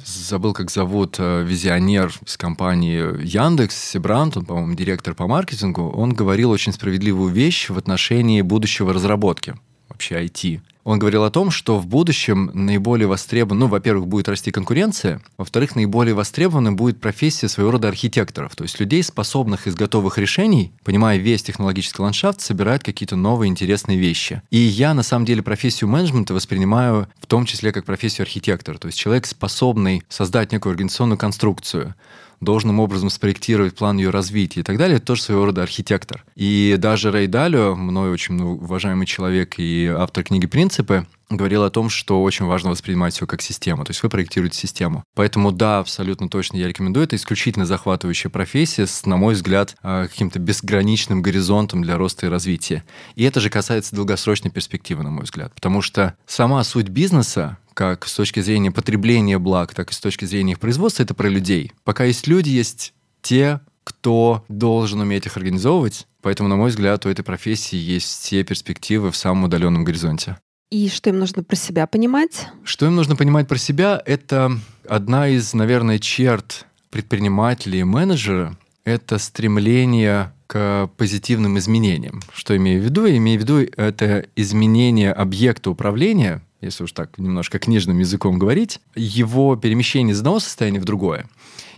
забыл, 0.03 0.51
как 0.51 0.69
зовут 0.69 1.15
э, 1.19 1.43
визионер 1.43 2.11
из 2.25 2.35
компании 2.35 2.97
Яндекс, 3.23 3.91
Себрант, 3.91 4.35
он, 4.35 4.45
по-моему, 4.45 4.75
директор 4.75 5.15
по 5.15 5.25
маркетингу, 5.25 5.89
он 5.89 6.11
говорил 6.13 6.51
очень 6.51 6.73
справедливую 6.73 7.31
вещь 7.31 7.69
в 7.69 7.77
отношении 7.77 8.41
будущего 8.41 8.91
разработки, 8.91 9.55
вообще 9.87 10.25
IT. 10.25 10.59
Он 10.83 10.99
говорил 10.99 11.23
о 11.23 11.31
том, 11.31 11.49
что 11.49 11.79
в 11.79 11.87
будущем 11.87 12.51
наиболее 12.53 13.07
востребован, 13.07 13.59
ну, 13.59 13.67
во-первых, 13.67 14.07
будет 14.07 14.27
расти 14.27 14.51
конкуренция, 14.51 15.21
во-вторых, 15.37 15.75
наиболее 15.75 16.13
востребованной 16.13 16.71
будет 16.71 16.99
профессия 16.99 17.47
своего 17.47 17.71
рода 17.71 17.87
архитекторов, 17.87 18.55
то 18.55 18.63
есть 18.63 18.79
людей, 18.79 19.01
способных 19.01 19.67
из 19.67 19.75
готовых 19.75 20.17
решений, 20.17 20.73
понимая 20.83 21.17
весь 21.17 21.43
технологический 21.43 22.01
ландшафт, 22.01 22.41
собирать 22.41 22.83
какие-то 22.83 23.15
новые 23.15 23.49
интересные 23.49 23.97
вещи. 23.97 24.41
И 24.49 24.57
я, 24.57 24.93
на 24.93 25.03
самом 25.03 25.25
деле, 25.25 25.41
профессию 25.41 25.89
менеджмента 25.89 26.33
воспринимаю 26.33 27.07
в 27.19 27.27
том 27.27 27.45
числе 27.45 27.71
как 27.71 27.85
профессию 27.85 28.23
архитектора, 28.23 28.77
то 28.77 28.87
есть 28.87 28.97
человек, 28.97 29.25
способный 29.25 30.03
создать 30.09 30.51
некую 30.51 30.71
организационную 30.71 31.17
конструкцию, 31.17 31.95
должным 32.43 32.79
образом 32.79 33.09
спроектировать 33.09 33.75
план 33.75 33.97
ее 33.97 34.09
развития 34.09 34.61
и 34.61 34.63
так 34.63 34.77
далее, 34.77 34.97
это 34.97 35.05
тоже 35.05 35.21
своего 35.23 35.45
рода 35.45 35.63
архитектор. 35.63 36.23
И 36.35 36.75
даже 36.77 37.11
Рэй 37.11 37.27
Далио, 37.27 37.75
мной 37.75 38.11
очень 38.11 38.39
уважаемый 38.41 39.05
человек 39.05 39.55
и 39.57 39.87
автор 39.87 40.23
книги 40.23 40.47
«Принципы», 40.47 41.05
говорил 41.29 41.63
о 41.63 41.69
том, 41.69 41.89
что 41.89 42.21
очень 42.21 42.45
важно 42.45 42.69
воспринимать 42.69 43.13
все 43.13 43.25
как 43.27 43.41
систему. 43.41 43.83
То 43.85 43.91
есть 43.91 44.03
вы 44.03 44.09
проектируете 44.09 44.57
систему. 44.57 45.03
Поэтому 45.15 45.51
да, 45.51 45.79
абсолютно 45.79 46.29
точно 46.29 46.57
я 46.57 46.67
рекомендую. 46.67 47.05
Это 47.05 47.15
исключительно 47.15 47.65
захватывающая 47.65 48.29
профессия 48.29 48.87
с, 48.87 49.05
на 49.05 49.17
мой 49.17 49.33
взгляд, 49.33 49.75
а, 49.81 50.07
каким-то 50.07 50.39
безграничным 50.39 51.21
горизонтом 51.21 51.81
для 51.81 51.97
роста 51.97 52.27
и 52.27 52.29
развития. 52.29 52.83
И 53.15 53.23
это 53.23 53.39
же 53.39 53.49
касается 53.49 53.95
долгосрочной 53.95 54.51
перспективы, 54.51 55.03
на 55.03 55.09
мой 55.09 55.23
взгляд. 55.23 55.53
Потому 55.53 55.81
что 55.81 56.15
сама 56.25 56.63
суть 56.63 56.89
бизнеса 56.89 57.57
как 57.73 58.07
с 58.07 58.15
точки 58.15 58.39
зрения 58.39 58.71
потребления 58.71 59.37
благ, 59.39 59.73
так 59.73 59.91
и 59.91 59.93
с 59.93 59.99
точки 59.99 60.25
зрения 60.25 60.53
их 60.53 60.59
производства, 60.59 61.03
это 61.03 61.13
про 61.13 61.27
людей. 61.27 61.71
Пока 61.83 62.05
есть 62.05 62.27
люди, 62.27 62.49
есть 62.49 62.93
те, 63.21 63.59
кто 63.83 64.43
должен 64.47 65.01
уметь 65.01 65.25
их 65.25 65.37
организовывать. 65.37 66.07
Поэтому, 66.21 66.49
на 66.49 66.55
мой 66.55 66.69
взгляд, 66.69 67.05
у 67.05 67.09
этой 67.09 67.23
профессии 67.23 67.75
есть 67.75 68.07
все 68.07 68.43
перспективы 68.43 69.11
в 69.11 69.15
самом 69.15 69.45
удаленном 69.45 69.83
горизонте. 69.83 70.37
И 70.71 70.89
что 70.89 71.09
им 71.09 71.19
нужно 71.19 71.43
про 71.43 71.55
себя 71.55 71.85
понимать? 71.85 72.47
Что 72.63 72.85
им 72.85 72.95
нужно 72.95 73.15
понимать 73.15 73.47
про 73.47 73.57
себя, 73.57 74.01
это 74.05 74.51
одна 74.87 75.27
из, 75.27 75.53
наверное, 75.53 75.99
черт 75.99 76.65
предпринимателя 76.89 77.79
и 77.79 77.83
менеджера, 77.83 78.57
это 78.83 79.17
стремление 79.17 80.33
к 80.47 80.89
позитивным 80.97 81.57
изменениям. 81.57 82.21
Что 82.33 82.55
имею 82.57 82.81
в 82.81 82.85
виду? 82.85 83.05
Я 83.05 83.17
имею 83.17 83.39
в 83.39 83.43
виду 83.43 83.59
это 83.77 84.25
изменение 84.35 85.11
объекта 85.11 85.69
управления 85.69 86.41
если 86.65 86.83
уж 86.83 86.91
так 86.91 87.17
немножко 87.17 87.59
книжным 87.59 87.99
языком 87.99 88.39
говорить, 88.39 88.79
его 88.95 89.55
перемещение 89.55 90.13
из 90.13 90.19
одного 90.19 90.39
состояния 90.39 90.79
в 90.79 90.85
другое. 90.85 91.27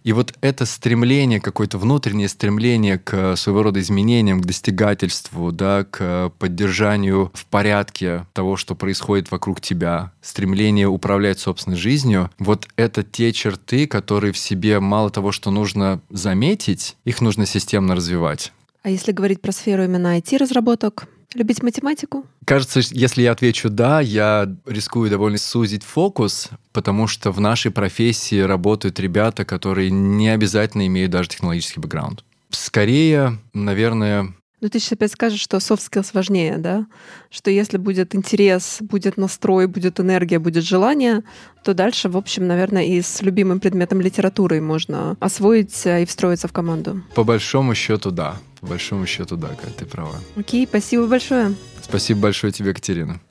И 0.03 0.13
вот 0.13 0.35
это 0.41 0.67
стремление, 0.67 1.41
какое-то 1.41 1.79
внутреннее 1.79 2.29
стремление 2.29 2.99
к 2.99 3.35
своего 3.35 3.63
рода 3.63 3.79
изменениям, 3.79 4.39
к 4.39 4.45
достигательству, 4.45 5.51
да, 5.51 5.83
к 5.83 6.31
поддержанию 6.37 7.31
в 7.33 7.47
порядке 7.47 8.27
того, 8.33 8.55
что 8.55 8.75
происходит 8.75 9.31
вокруг 9.31 9.61
тебя, 9.61 10.11
стремление 10.21 10.87
управлять 10.87 11.39
собственной 11.39 11.77
жизнью, 11.77 12.29
вот 12.37 12.67
это 12.75 13.01
те 13.01 13.33
черты, 13.33 13.87
которые 13.87 14.31
в 14.31 14.37
себе 14.37 14.79
мало 14.79 15.09
того, 15.09 15.31
что 15.31 15.49
нужно 15.49 15.99
заметить, 16.11 16.97
их 17.03 17.19
нужно 17.19 17.47
системно 17.47 17.95
развивать. 17.95 18.53
А 18.83 18.91
если 18.91 19.11
говорить 19.11 19.41
про 19.41 19.51
сферу 19.51 19.85
именно 19.85 20.19
IT-разработок, 20.19 21.07
Любить 21.35 21.61
математику? 21.61 22.25
Кажется, 22.45 22.79
если 22.91 23.21
я 23.21 23.33
отвечу 23.33 23.69
«да», 23.69 23.99
я 23.99 24.55
рискую 24.65 25.09
довольно 25.09 25.37
сузить 25.37 25.83
фокус, 25.83 26.49
потому 26.71 27.07
что 27.07 27.31
в 27.31 27.41
нашей 27.41 27.71
профессии 27.71 28.39
работают 28.39 29.01
ребята, 29.01 29.43
которые 29.43 29.91
не 29.91 30.29
обязательно 30.29 30.87
имеют 30.87 31.11
даже 31.11 31.27
технологический 31.27 31.81
бэкграунд. 31.81 32.23
Скорее, 32.51 33.37
наверное, 33.53 34.33
ну, 34.61 34.69
ты 34.69 34.79
сейчас 34.79 34.93
опять 34.93 35.11
скажешь, 35.11 35.41
что 35.41 35.57
soft 35.57 35.81
skills 35.91 36.11
важнее, 36.13 36.57
да? 36.57 36.87
Что 37.29 37.51
если 37.51 37.77
будет 37.77 38.15
интерес, 38.15 38.77
будет 38.79 39.17
настрой, 39.17 39.67
будет 39.67 39.99
энергия, 39.99 40.39
будет 40.39 40.63
желание, 40.63 41.23
то 41.63 41.73
дальше, 41.73 42.07
в 42.09 42.15
общем, 42.15 42.47
наверное, 42.47 42.85
и 42.85 43.01
с 43.01 43.21
любимым 43.21 43.59
предметом 43.59 43.99
литературой 43.99 44.61
можно 44.61 45.17
освоить 45.19 45.85
и 45.85 46.05
встроиться 46.05 46.47
в 46.47 46.53
команду. 46.53 47.03
По 47.13 47.23
большому 47.23 47.75
счету, 47.75 48.11
да. 48.11 48.37
По 48.65 48.69
большому 48.69 49.05
счету, 49.05 49.37
да, 49.37 49.49
Кать, 49.49 49.77
ты 49.77 49.85
права. 49.85 50.15
Окей, 50.35 50.65
спасибо 50.65 51.05
большое. 51.05 51.53
Спасибо 51.83 52.21
большое 52.21 52.51
тебе, 52.51 52.73
Катерина. 52.73 53.21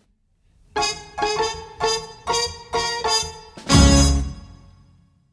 thank 0.77 1.04